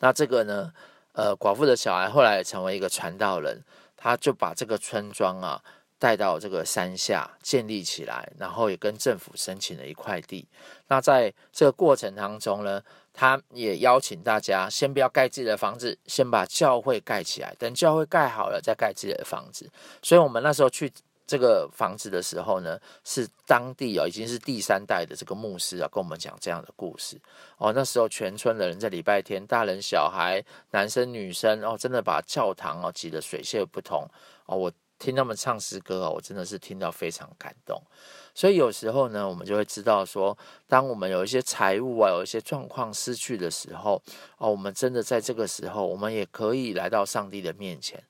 [0.00, 0.70] 那这个呢，
[1.14, 3.64] 呃，寡妇的小孩后来成为一个传道人，
[3.96, 5.60] 他就把这个村庄啊。
[5.96, 10.46] 带到这个山下建立起来，然后也跟政府申请了一块地。
[10.88, 12.82] 那在这个过程当中呢，
[13.14, 19.70] 他也邀请大家先不要盖自己的房子，先把教会盖起来，等教会盖好了再盖自己的房子。
[20.02, 20.92] 所以我们那时候去
[21.26, 27.18] 这个房子的时候呢，是当地哦，已经是第三代的这个牧师啊，跟我们讲这样的故事
[27.56, 27.72] 哦。
[27.72, 34.06] 那时候全村的人在礼拜天，大人小孩、男生女生哦，真的把教堂哦挤得水泄不通
[34.46, 34.56] 哦。
[34.56, 37.80] 我听他们唱诗歌哦，我真的是听到非常感动。
[38.34, 40.36] 所以有时候呢，我们就会知道说，
[40.68, 44.00] 当我们有一些财物啊，有一些状况失去的时候
[44.38, 48.02] 哦，我们真的在这个时候，我们也可以来到上帝的面前。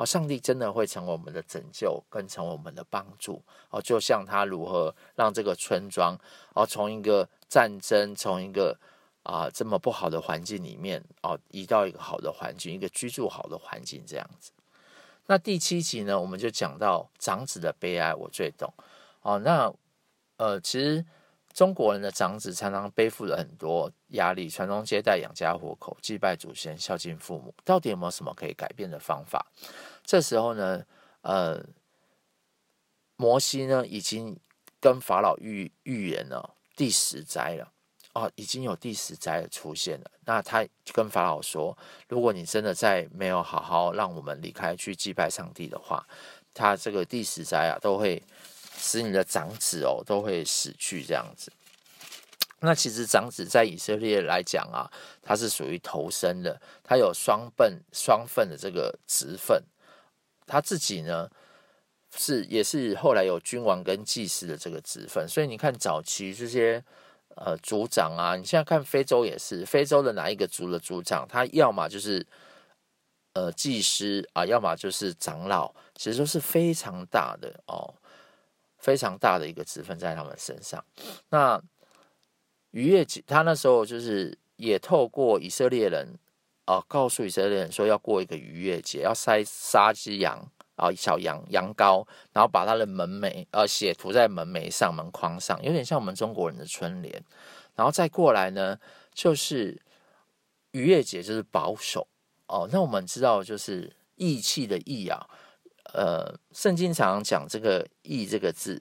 [0.00, 3.82] 哦，上帝真的会成为我们的拯救，跟成为我们的帮助哦。
[3.82, 6.18] 就像他如何让这个村庄
[6.54, 8.74] 哦，从一个战争，从一个
[9.24, 14.52] 啊、呃、这么不好的环境里面哦，移到一个好的环境，一个居住好的环境这样子。
[15.26, 18.72] 那第七集呢，我们就讲到长子的悲哀，我最懂
[19.20, 19.38] 哦。
[19.40, 19.70] 那
[20.38, 21.04] 呃，其实
[21.52, 29.44] 中国人的长子常常背负了很多压力，传宗接代、养家活口、祭拜祖先、孝敬父母，到底有没有什么可以改变的方法？
[30.10, 30.84] 这时候呢，
[31.20, 31.64] 呃，
[33.14, 34.36] 摩西呢已经
[34.80, 37.72] 跟法老预预言了第十灾了
[38.14, 40.10] 哦，已经有第十灾出现了。
[40.24, 46.04] 那他跟法老说，如果你真的再没有好好让我们离开去祭拜上帝的话，
[46.52, 48.20] 他这个第十灾啊，都会
[48.76, 51.52] 使你的长子哦都会死去这样子。
[52.58, 54.90] 那其实长子在以色列来讲啊，
[55.22, 59.62] 他是属于头生的，他有双份双份的这个职分。
[60.50, 61.30] 他自己呢，
[62.16, 66.82] 是也是后来有君王跟祭司的这个职分，所以你看早期这些
[67.36, 72.26] 呃族长啊，你现在看非洲也是，非洲的哪一个族的族长，他要么就是
[73.34, 77.94] 呃祭司啊，要么就是长老，其实都是非常大的哦，
[78.78, 80.84] 非常大的一个职分在他们身上。
[81.28, 81.62] 那
[82.72, 86.18] 逾越节，他那时候就是也透过以色列人。
[86.70, 90.38] 啊，告诉以色列人说要过一个逾越节，要杀杀只羊
[90.76, 97.24] 啊，小羊羊羔，然后把他的门楣呃血涂在门楣上、门框上，有点像我们中国人的春联。
[97.74, 98.78] 然后再过来呢，
[99.12, 99.82] 就是
[100.70, 102.06] 逾越节，就是保守
[102.46, 102.68] 哦。
[102.70, 105.26] 那我们知道，就是义气的义啊，
[105.92, 108.80] 呃，圣经常常讲这个义这个字，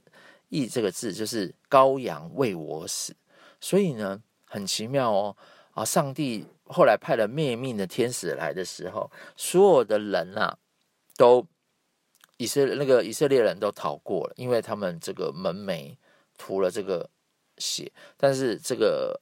[0.49, 3.15] 义这个字就是羔羊为我死，
[3.59, 5.35] 所以呢，很奇妙哦。
[5.75, 5.85] 啊！
[5.85, 10.57] 上帝后来派了灭命的天使来的时候，所有的人啊，
[11.17, 11.45] 都
[12.37, 15.97] 以色那个以色列人都逃过了，因为他们这个门楣
[16.37, 17.09] 涂了这个
[17.57, 19.19] 血，但是这个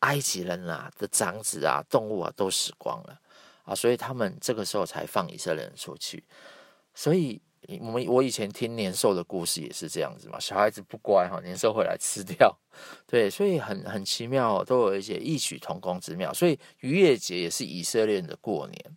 [0.00, 3.20] 埃及人啊的长子啊、动物啊都死光了
[3.64, 6.24] 啊，所以他们这个时候才放以色列人出去，
[6.94, 7.40] 所以。
[7.78, 12.56] 我们我以前听年兽的故事也是这样子嘛，小孩子不乖哈，年兽会来吃掉，
[13.06, 16.32] 对，所以很很奇妙，都有一些异曲同工之妙。
[16.32, 18.96] 所以逾越节也是以色列人的过年。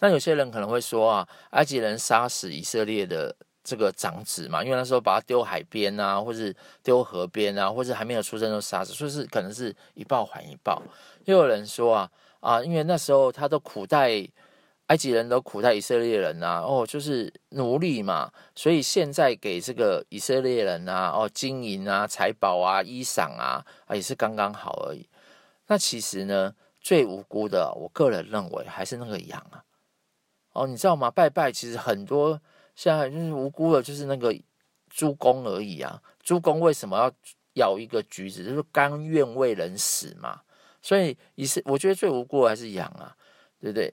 [0.00, 10.82] 那有些人可能会说啊，埃及人杀死以色列的这个长子嘛，因为那时候把他丢海边啊，或是丢河边啊，或是还没有出生就杀死，所以是可能是一报还一报。
[11.26, 14.26] 又有人说啊啊，因为那时候他的苦待。
[14.92, 25.08] 埃及人都苦待以色列人啊，哦，就是奴隶嘛，所以现在给这个以色列人啊，哦，金银啊、财宝啊、衣裳啊，啊，也是刚刚好而已。
[25.68, 29.64] 那其实呢，最无辜的，我个人认为还是那个羊啊。
[30.52, 31.10] 哦，你知道吗？
[31.10, 32.38] 拜拜，其实很多
[32.74, 34.38] 现在就是无辜的，就是那个
[34.90, 36.02] 猪公而已啊。
[36.22, 37.10] 猪公为什么要
[37.54, 38.44] 咬一个橘子？
[38.44, 40.42] 就是甘愿为人死嘛。
[40.82, 43.16] 所以，以是我觉得最无辜的还是羊啊，
[43.58, 43.90] 对不对？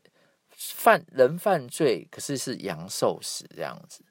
[0.60, 4.04] 犯人犯罪，可是是羊受死这样子。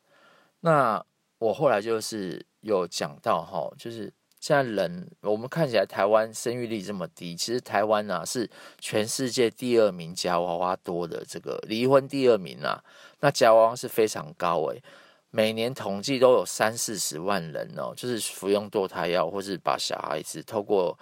[0.61, 1.05] 那
[1.39, 8.49] 我后来就是有讲到哈，就是现在人我们看起来台湾生育率这么低，其实台湾啊是
[8.81, 12.83] 全世界第二名夹娃娃多的这个离婚第二名啊。
[13.21, 14.83] 那夹娃娃是非常高诶，
[15.31, 20.99] 每年统计都有三四十万人哦，就是服用堕胎药或是把小孩子透过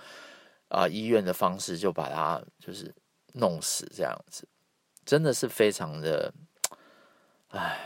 [0.68, 2.92] 啊、医院的方式就把他就是
[3.34, 4.46] 弄死这样子。
[5.06, 6.34] 真的是非常的，
[7.50, 7.78] 唉，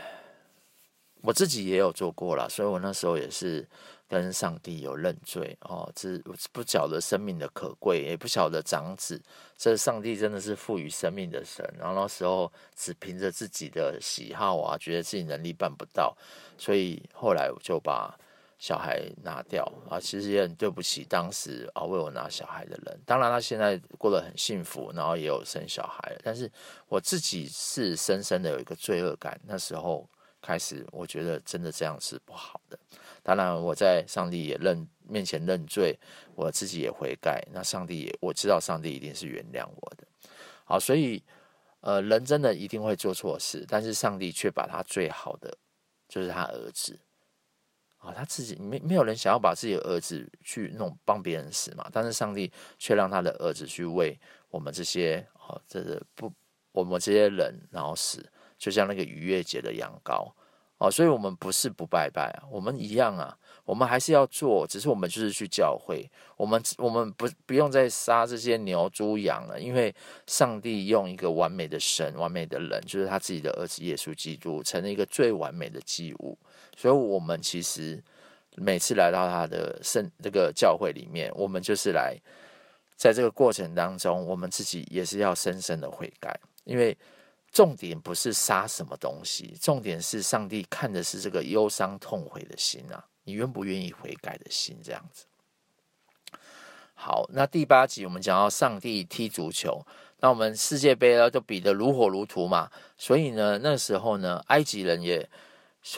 [1.21, 3.65] 我自己也有做过了，所以我那时候也是
[4.09, 6.17] 跟上帝有认罪哦，这
[6.51, 9.21] 不晓得生命的可贵，也不晓得长子，
[9.55, 16.17] 这上帝真的是赋予生命的神，然后那时候只凭着自己的喜好啊，觉得自己能力办不到，
[16.57, 18.17] 所以后来我就把。
[18.61, 23.01] 小孩拿掉啊，其实也很对不起当时啊为我拿小孩的人。
[23.07, 26.21] 当然，他现在过得很幸福，然后也有生小孩了。
[26.23, 26.49] 但是
[26.87, 30.07] 我自己是深深的有一个罪恶感，那时候
[30.43, 32.77] 开始，我觉得真的这样是不好的。
[33.23, 35.97] 当然，我在上帝也认面前认罪，
[36.35, 37.43] 我自己也悔改。
[37.51, 40.05] 那上帝也我知道，上帝一定是原谅我的。
[40.65, 41.23] 好，所以
[41.79, 45.57] 呃，人真的一定会做错事，但是上帝却把他最好的，
[46.07, 46.99] 就是他儿子
[48.01, 56.33] 啊，他自己没没有人想要把自己的儿子去弄帮别人死嘛，但是上帝却让他的儿子去为我们这些哦，这个不
[56.71, 58.27] 我们这些人然后死，
[58.57, 60.31] 就像那个逾越节的羊羔。
[60.79, 69.93] 哦，所以我们不是不拜拜啊，我们一样啊，我们还是要做，只是我们就是去教会，我们我们不不用再杀这些牛猪羊了，因为
[70.25, 76.35] 上帝用一个完美的神、完美的人，就是他自己的儿子耶稣基督，成了一个最完美的祭物，
[76.75, 78.03] 所以我们其实
[78.55, 82.15] 每次来到他的圣这个教会里面，我们就是来，
[82.95, 86.97] 在这个过程当中，我们自己也是要深深的悔改，因为。
[87.53, 95.25] 重点不是杀什么东西，重点是上帝看的是这个忧伤痛悔的心啊，你愿不愿意悔改的心，这样子。
[96.93, 99.85] 好，那第八集我们讲到上帝踢足球，
[100.21, 105.29] 那我们世界杯呢就比得如火如荼嘛，所以呢，那时候呢，埃及人也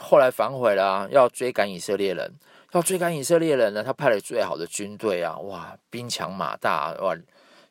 [0.01, 2.33] 后来反悔了啊，要追赶以色列人，
[2.71, 7.15] 要追赶以色列人呢，他派了最好的军队啊，哇，兵强马大，哇，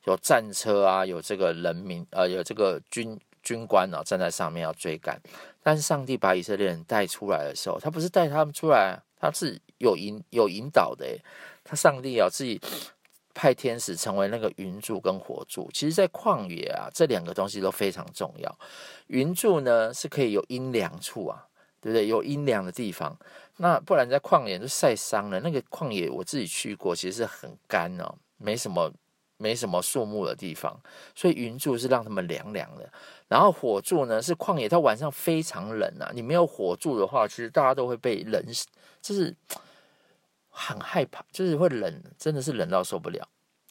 [0.05, 3.19] 有战车啊，有这个人民，呃，有这个军。
[3.45, 5.21] 军官啊，站在上面要追赶，
[5.65, 11.05] 但是上帝把以色列人带出来的时候，他不是带他们出来，他是有引有引导的。
[11.65, 12.61] 他上帝啊自己
[13.35, 15.69] 派天使成为那个云柱跟火柱。
[15.75, 18.59] 其实，在旷野啊，这两个东西都非常重要。
[19.09, 21.45] 云柱呢是可以有阴凉处啊，
[21.83, 22.07] 对不对？
[22.07, 23.15] 有阴凉的地方，
[23.59, 25.39] 那不然在旷野就晒伤了。
[25.41, 28.91] 那个旷野我自己去过，其实是很干哦，没什么。
[29.39, 30.81] 没什么树木的地方，
[31.17, 32.89] 所以云柱是让他们凉凉的。
[33.27, 36.13] 然后火柱呢，是旷野，它晚上非常冷啊。
[36.15, 38.41] 你没有火柱的话，其实大家都会被冷，
[39.01, 39.35] 就是
[40.49, 43.27] 很害怕，就是会冷，真的是冷到受不了。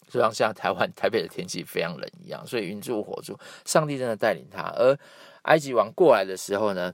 [0.10, 4.64] 就像现在台湾台北的天气非常冷一样，所以云柱火柱，上帝真的带领他。
[4.76, 4.94] 而
[5.44, 6.94] 埃及王过来的时候呢，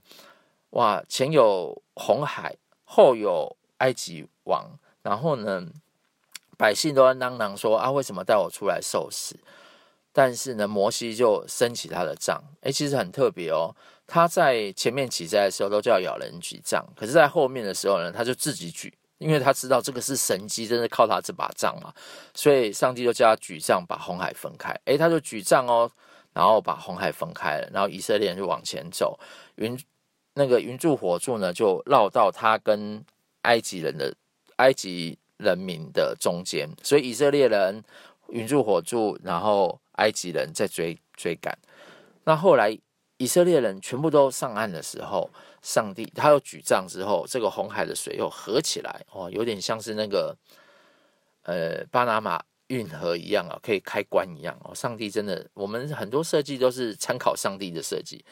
[0.72, 4.70] 哇，前有红海，后有埃及王，
[5.02, 5.66] 然后呢，
[6.58, 9.38] 百姓都在嚷嚷说啊，为什么带我出来受死？
[10.12, 12.42] 但是呢，摩西就升起他的杖。
[12.62, 13.76] 诶，其实很特别哦。
[14.08, 21.94] 他在前面起债的时候都叫亚伦举杖，可是在后面的时候呢，他就自己举，因为他知道这个是神机，真的靠他这把杖嘛。
[22.34, 24.74] 所以上帝就叫他举杖，把红海分开。
[24.86, 25.92] 诶，他就举杖哦，
[26.34, 29.20] 然后把红海分开了，然后以色列人就往前走。
[29.56, 29.78] 云
[30.38, 33.04] 那个云柱火柱呢，就绕到他跟
[33.42, 34.14] 埃及人的
[34.58, 35.18] 埃及。
[35.38, 37.84] 人民的中间，所以以色列人
[38.30, 41.56] 云柱火柱，然后埃及人在追追赶。
[42.24, 42.76] 那后来
[43.18, 45.30] 以色列人全部都上岸的时候，
[45.62, 50.36] 上帝他又举杖之后，这个红海的水又合起来哦，有点像是那个
[51.44, 54.74] 呃巴拿马运河一样啊，可以开关一样哦。
[54.74, 58.26] 上帝真的，我们很多设计都是参考上帝的设计，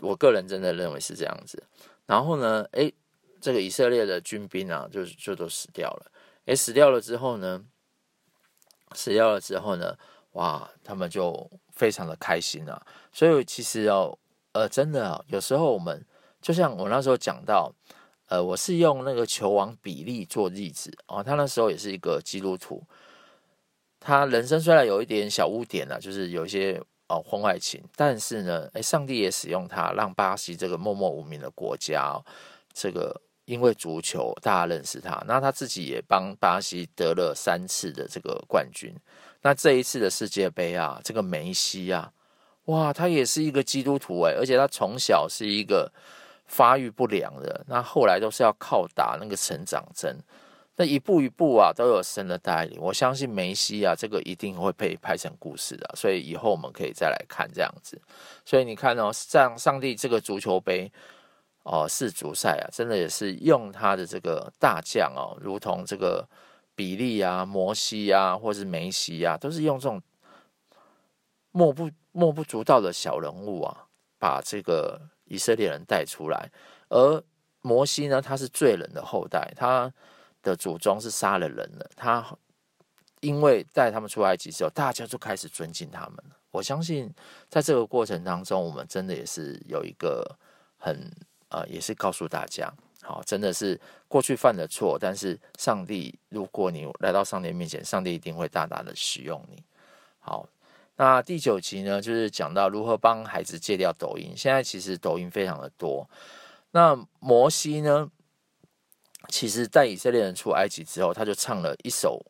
[0.00, 1.62] 我个人真的认为是这样子。
[2.06, 2.92] 然后呢，诶，
[3.40, 6.12] 这个以色列的军兵啊，就就都死掉了。
[6.46, 7.64] 诶，死掉了之后呢？
[8.94, 9.96] 死掉了之后呢？
[10.32, 12.86] 哇，他们就非常的开心了。
[13.12, 14.18] 所以其实哦，
[14.52, 16.04] 呃，真的哦，有时候我们
[16.40, 17.72] 就像我那时候讲到，
[18.28, 21.22] 呃，我是用那个球王比利做例子哦。
[21.22, 22.82] 他那时候也是一个基督徒，
[24.00, 32.18] 他人生虽然有一点小污点啊，就是有一些哦婚外情，但是呢，诶，上帝也使用他，让巴西这个默默无名的国家，
[32.72, 33.20] 这个。
[33.48, 38.94] 因为足球，大家认识他，那他自己也帮巴西得了三次的这个冠军。
[39.40, 42.12] 那这一次的世界杯啊，这个梅西啊，
[42.66, 45.90] 哇，他也是一个基督徒诶，而且他从小是一个
[46.44, 50.14] 发育不良的，那后来都是要靠打那个成长针，
[50.78, 52.80] 那一步一步啊，都有神的带领。
[52.80, 58.00] 我相信梅西啊，这个一定会被拍成故事的，所以以后我们可以再来看这样子。
[58.46, 60.90] 所以你看哦，上上帝这个足球杯。
[61.64, 66.26] 哦，世足赛啊，真的也是用他的这个大将哦，如同这个
[66.74, 70.00] 比利啊、摩西啊，或是梅西啊，都是用这种
[71.50, 73.84] 莫不莫不足道的小人物啊，
[74.18, 76.50] 把这个以色列人带出来。
[76.88, 77.22] 而
[77.60, 79.92] 摩西呢，他是罪人的后代，他
[80.42, 81.90] 的祖宗是杀了人的。
[81.96, 82.24] 他
[83.20, 86.36] 因为带他们出埃及之后，大家就开始尊敬他们了。
[86.50, 87.12] 我相信
[87.48, 90.36] 在这个过程当中，我们真的也是有一个
[90.76, 91.10] 很。
[91.50, 92.70] 呃，也是告诉大家，
[93.00, 99.64] 好，真的是过去犯的错，但是上帝，如果你来到上帝面前，上帝一定会大大的使用你。
[100.18, 100.46] 好，
[100.96, 104.34] 那第九集呢，就是讲到如何帮孩子戒掉抖音。
[104.36, 106.06] 现在其实抖音非常的多，
[106.72, 108.10] 那摩西呢，
[109.28, 112.24] 其实在以色列人出埃及之后，他就唱了一首。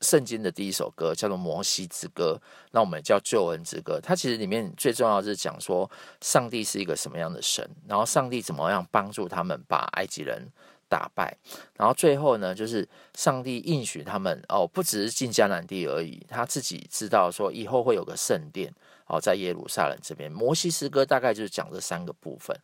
[0.00, 2.38] 圣经的第一首歌叫做《摩西之歌》，
[2.72, 3.98] 那我们也叫救恩之歌。
[4.02, 10.46] 它其实里面最重要是讲说，上帝是一个什么样的神，然后上帝怎么样帮助他们把埃及人
[10.90, 11.34] 打败，
[11.78, 18.70] 然后最后呢，就是上帝应许他们哦，不只是进迦南地而已，他自己知道说以后会有个圣殿
[19.06, 20.30] 哦，在耶路撒冷这边。
[20.30, 22.56] 摩西诗歌大概就是讲这三个部分，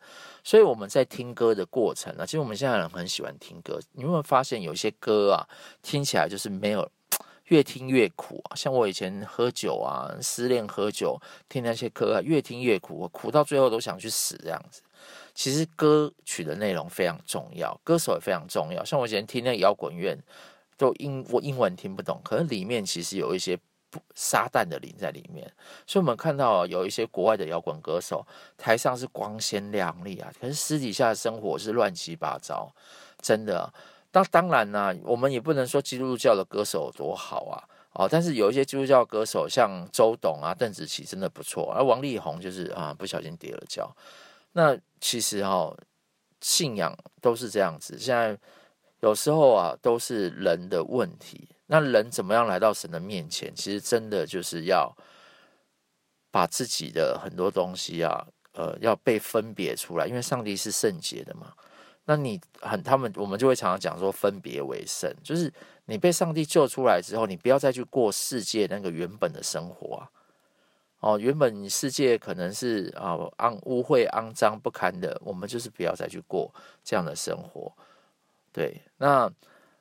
[0.43, 5.47] 所以我们在听歌的过程呢，其实我们现在人很喜欢听歌，你会不会发现有些歌啊，
[5.81, 6.89] 听起来就是没有。
[7.45, 8.55] 越听越苦啊！
[8.55, 11.19] 像我以前喝酒啊，失恋喝酒，
[11.49, 14.81] 听那些歌啊，越听越苦，我苦到最后都想去死这样子。
[15.35, 18.85] 其实歌曲的内容非常重要，歌手也非常重要。
[18.85, 20.17] 像我以前听那摇滚乐，
[20.77, 23.59] 都英我英文听不懂，可是里面其实有一些
[24.15, 25.51] 撒旦的灵在里面。
[25.85, 28.25] 所以我们看到有一些国外的摇滚歌手，
[28.57, 32.73] 台上是光鲜亮丽啊，可是私底下生活是乱七八糟，
[33.21, 33.73] 真的。
[34.13, 37.63] 那当然呢、我们也不能说基督教的歌手有多好啊，
[37.93, 43.89] 哦，但是有一些基督教歌手，像周董啊、邓紫棋真的不错，而王力宏就是啊，不小心跌了跤。
[44.51, 45.77] 那其实哈、哦，
[46.41, 48.37] 信仰都是这样子，现在
[48.99, 51.47] 有时候啊，都是人的问题。
[51.73, 53.49] 那人怎么样来到神的面前？
[53.55, 54.93] 其实真的就是要
[56.29, 61.53] 把自己的很多东西啊，呃，要被分别出来，因为上帝是圣洁的嘛。
[62.03, 65.49] 那你很，他们我们就会常常讲说，分别为圣，就是
[65.85, 70.11] 你被上帝救出来之后，你不要再去过世界那个原本的生活啊。
[70.99, 76.53] 哦，原本世界可能是啊肮污秽、肮脏不堪的，我们就是不要再去过
[76.83, 77.71] 这样的生活。
[78.51, 79.31] 对，那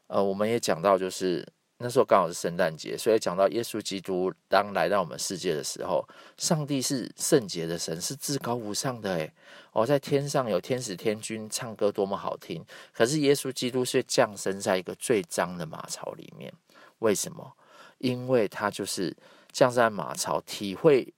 [0.07, 1.45] 呃，我们也讲到就是。
[1.83, 6.07] 那时候刚好是圣诞节，所以讲到耶稣基督当来到我们世界的时候，
[6.37, 9.33] 上帝是圣洁的神，是至高无上的诶，
[9.73, 12.63] 哦，在天上有天使天君唱歌多么好听，
[12.93, 16.53] 可是耶稣基督却降生在一个最脏的马槽里面，
[16.99, 17.51] 为什么？
[17.97, 19.17] 因为他就是
[19.51, 21.15] 降生在马槽，体会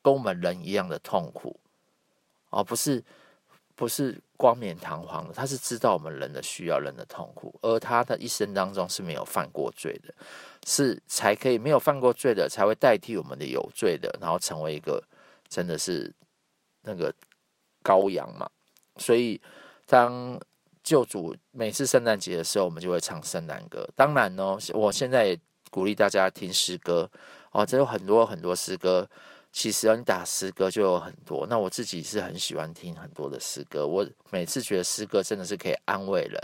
[0.00, 1.60] 跟我们人一样的痛苦，
[2.48, 3.04] 而不是。
[3.80, 10.12] 不是冠冕堂皇的，他是知道我们人的需要、人的痛苦，而他的一生当中是没有犯过罪的，
[10.66, 15.02] 是才可以没有犯过罪的，才会代替我们的有罪的，然后成为一个
[15.48, 16.12] 真的是
[16.82, 17.10] 那个
[17.82, 18.46] 羔羊嘛。
[18.98, 19.40] 所以，
[19.86, 20.38] 当
[20.84, 23.88] 救主每次圣诞节的时候，我们就会唱圣诞歌。
[23.96, 27.10] 当然呢，我现在也鼓励大家听诗歌
[27.52, 29.08] 哦，这有很多很多诗歌。
[29.52, 33.84] 其实你打诗歌就有很多，那我自己是很喜欢听很多的诗歌。
[33.84, 36.40] 我每次觉得诗歌真的是可以安慰人、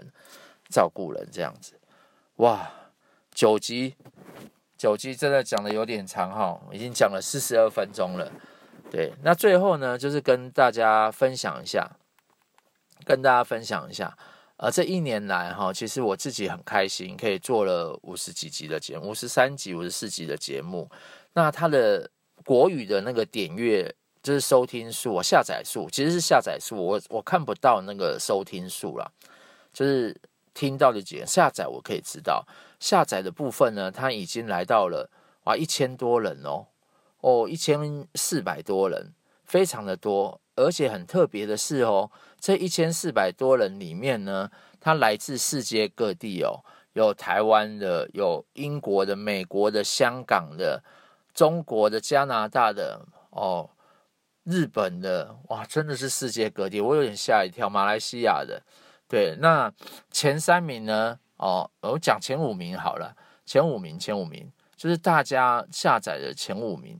[0.68, 1.78] 照顾人这样子。
[2.36, 2.68] 哇，
[3.32, 3.94] 九集，
[4.76, 8.30] 九集真的讲的有点长哈，已经讲了四十二分钟了。
[8.90, 11.88] 对，那最后呢，就是跟大家分享一下，
[13.04, 14.18] 跟大家分享一下，
[14.56, 20.90] 呃，这一年来哈，其实我自己很开心，可以做了五十几集的节目，五十三集、五十四集的节目。
[21.34, 22.10] 那它的。
[22.46, 23.92] 国语的那个点阅
[24.22, 29.10] 就是收听数，我下载数其实是下载数，我我看不到那个收听数啦，
[29.72, 30.16] 就是
[30.54, 32.46] 听到的几个下载我可以知道，
[32.78, 35.10] 下载的部分呢，它已经来到了
[35.42, 36.66] 哇一千多人哦，
[37.20, 39.12] 哦一千四百多人，
[39.44, 50.84] 非常的多，而且很特别的是哦，这一千四百多人里面呢，它来自世界各地哦，有台湾的，有英国的、美国的、香港的。
[51.36, 53.68] 中国的、加拿大的、哦，
[54.44, 57.68] 日本的，哇，真的是世界各地，我有点吓一跳。
[57.68, 58.62] 马来西亚的，
[59.06, 59.70] 对，那
[60.10, 61.18] 前三名呢？
[61.36, 63.14] 哦，我讲前五名好了，
[63.44, 66.98] 前五名，前五名就是大家下载的前五名。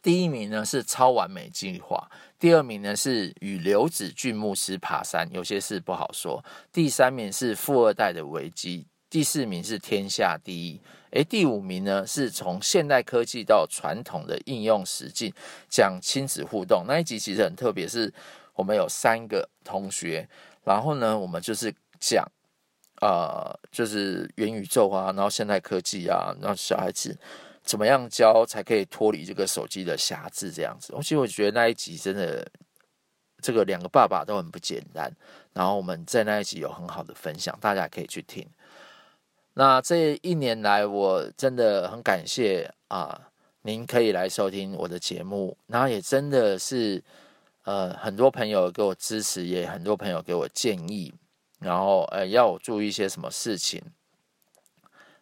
[0.00, 2.08] 第一名呢是超完美计划，
[2.38, 6.44] 第二名呢是与刘子俊牧师爬山，有些事不好说。
[6.70, 8.86] 第三名是富二代的危机。
[9.10, 10.80] 第四名是天下第一，
[11.16, 15.32] 诶，第五名呢是从现代科技到传统的应用实境，
[15.68, 18.12] 讲亲子互动那一集其实很特别，是
[18.54, 20.28] 我们有三个同学，
[20.64, 22.22] 然后呢，我们就是讲，
[23.00, 27.18] 呃，就是元宇宙啊，然后现代科技啊，然后小孩子
[27.62, 30.92] 怎么样教才可以脱离这个手机的辖制，这样子。
[30.98, 32.46] 其实我觉得那一集真的，
[33.40, 35.10] 这个两个爸爸都很不简单，
[35.54, 38.46] 然后我们在那一集有很好的分享，大家可以去听。
[39.58, 43.18] 那这一年来，我真的很感谢啊，
[43.62, 47.02] 您可以来收听我的节目，然后也真的是，
[47.64, 51.10] 呃，很多朋友给我支持，也很多朋友给我建议，
[51.58, 53.82] 然后呃，要我注意一些什么事情。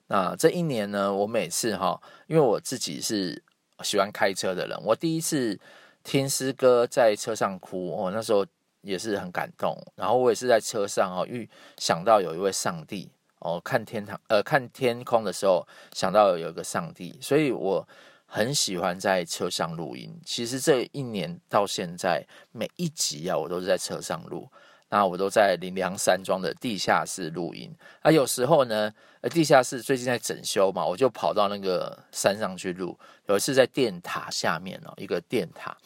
[0.08, 3.40] 那这一年呢，我每次哈，因为我自己是
[3.84, 5.56] 喜欢开车的人，我第一次
[6.02, 8.44] 听诗歌在车上哭，我那时候
[8.80, 9.80] 也是很感动。
[9.94, 13.08] 然后我也是在车上哦，遇想到有一位上帝
[13.44, 17.86] 哦，看天堂呃看天空的时候想到有一个上帝，所以我
[18.26, 20.18] 很喜欢在车上录音。
[20.24, 24.48] 其实这一年到现在每一集啊，我都是在车上录。
[24.90, 27.74] 那我都在林良山庄的地下室录音。
[28.00, 28.92] 啊，有时候呢，
[29.22, 32.96] 呃，地下室最近在整修嘛，我就跑到那个山上去录。
[33.26, 35.76] 有一次在电塔下面哦，一个电塔，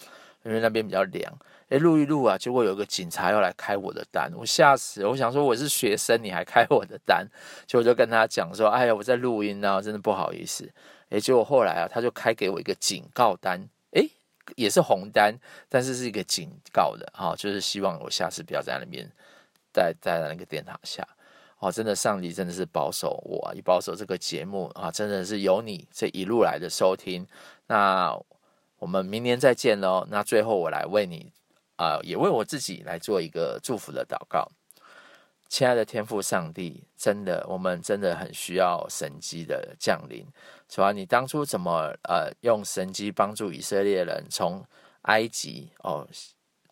[0.44, 1.32] 因为那边比较凉。
[1.68, 5.08] 诶，录一录啊，结果有个警察要来开我的单，我吓死了。
[5.10, 7.26] 我想说我是学生，你还开我的单？
[7.66, 10.70] 结果就跟他讲说，哎呀，我在录音啊，真的不好意思。
[11.10, 13.68] 诶，结果后来啊，他就开给我一个警告单。
[14.56, 15.38] 也是红单，
[15.68, 19.06] 但是是一个警告的哈、哦，就是希望我下次不要在那边，
[19.74, 21.06] 在在那个电塔下
[21.58, 21.70] 哦。
[21.70, 27.26] 真的，上帝真的是保守我，也保守这个节目啊，真的是有你这一路来的收听。
[27.66, 28.18] 那
[28.78, 30.06] 我们明年再见喽。
[30.08, 31.30] 那最后我来为你
[31.78, 34.46] 啊、也为我自己来做一个祝福的祷告。
[35.48, 40.26] 亲爱的天父上帝，真的，我们真的很需要神迹的降临。
[40.68, 44.62] 主啊，你当初怎么呃用神迹帮助以色列人从
[45.02, 46.06] 埃及哦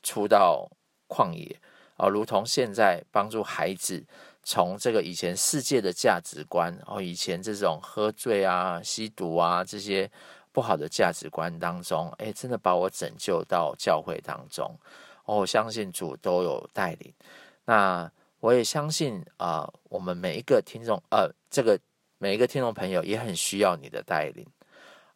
[0.03, 0.69] 出到
[1.09, 1.59] 旷野
[1.97, 4.05] 哦，如同现在帮助孩子
[4.43, 10.11] 从这个以前世界的价值观哦，以前这种喝醉啊、吸毒啊这些
[10.57, 14.65] 不好的价值观当中，诶，真的把我拯救到教会当中。
[15.27, 17.13] 哦，我相信主都有带领。
[17.67, 21.79] 那我也相信啊、我们每一个听众呃，这个。
[22.19, 24.47] 每一个听众朋友也很需要你的带领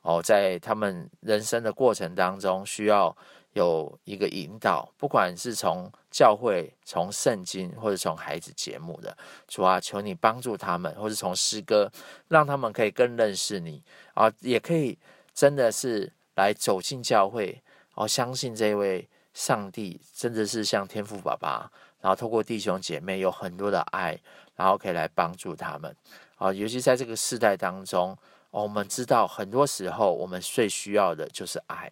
[0.03, 3.17] 哦，在他们人生的过程当中，需要
[3.55, 9.17] 有一个引导，不管是从教会、从圣经，或者从孩子节目的
[9.49, 11.91] 主啊，求你帮助他们，或者从诗歌，
[12.29, 13.83] 让他们可以更认识你
[14.13, 14.99] 啊，也可以
[15.41, 17.63] 真的是来走进教会
[17.95, 21.73] 哦，相信这位上帝真的是像天父爸爸，
[22.03, 24.21] 然后透过弟兄姐妹有很多的爱，
[24.55, 25.97] 然后可以来帮助他们。
[26.37, 28.15] 啊，尤其在这个世代当中，
[28.51, 31.91] 我们知道很多时候我们最需要的就是爱，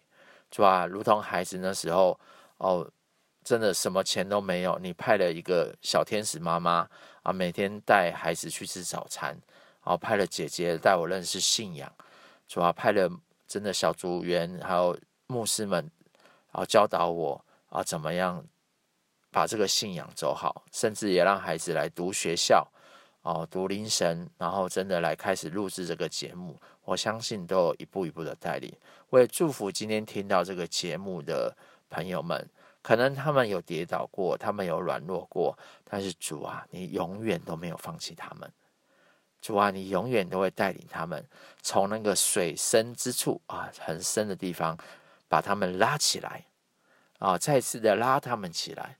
[0.51, 0.85] 是吧？
[0.85, 2.19] 如同孩子那时候，
[2.57, 2.87] 哦，
[3.43, 6.87] 真的什么钱都没有，你派了一个小天使妈妈
[7.23, 9.31] 啊，每天带孩子去吃早餐，
[9.83, 11.91] 然后派了姐姐带我认识信仰，
[12.47, 12.71] 是吧？
[12.71, 13.09] 派了
[13.49, 14.97] 真的小组员还有
[15.27, 15.91] 牧师们，
[16.53, 18.45] 然后教导我啊，怎么样
[19.31, 22.65] 把这个信仰走好，甚至也让孩子来读学校。
[23.21, 28.73] 哦，读灵神，然后真的来开始录制这个节目，我相信都有一步一步的带领。
[29.09, 31.53] 我也祝福今天听到这个节目的
[31.89, 32.49] 朋友们，
[32.81, 38.49] 可能他们有跌倒过，他们有软弱过，但是主啊，你永远都没有放弃他们。
[39.41, 41.25] 主啊，你永远都会带领他们
[41.61, 44.77] 从那个水深之处啊，很深的地方，
[45.27, 46.45] 把他们拉起来
[47.19, 48.97] 啊，再次的拉他们起来。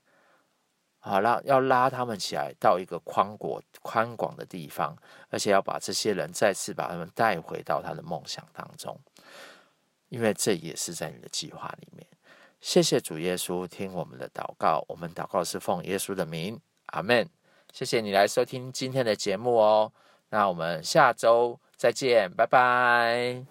[1.02, 4.94] 好，拉要拉他们起来到一个宽广宽广的地方，
[5.30, 9.00] 而且要把这些人再次把他们带回到他的梦想当中，
[10.10, 12.06] 因为这也是在你的计划里面。
[12.60, 17.26] 谢谢主耶稣，听我们的祷告，我们祷告是奉耶稣的名，阿门。
[17.72, 19.90] 谢谢你来收听今天的节目哦，
[20.30, 23.44] 那我们下周再见，拜拜。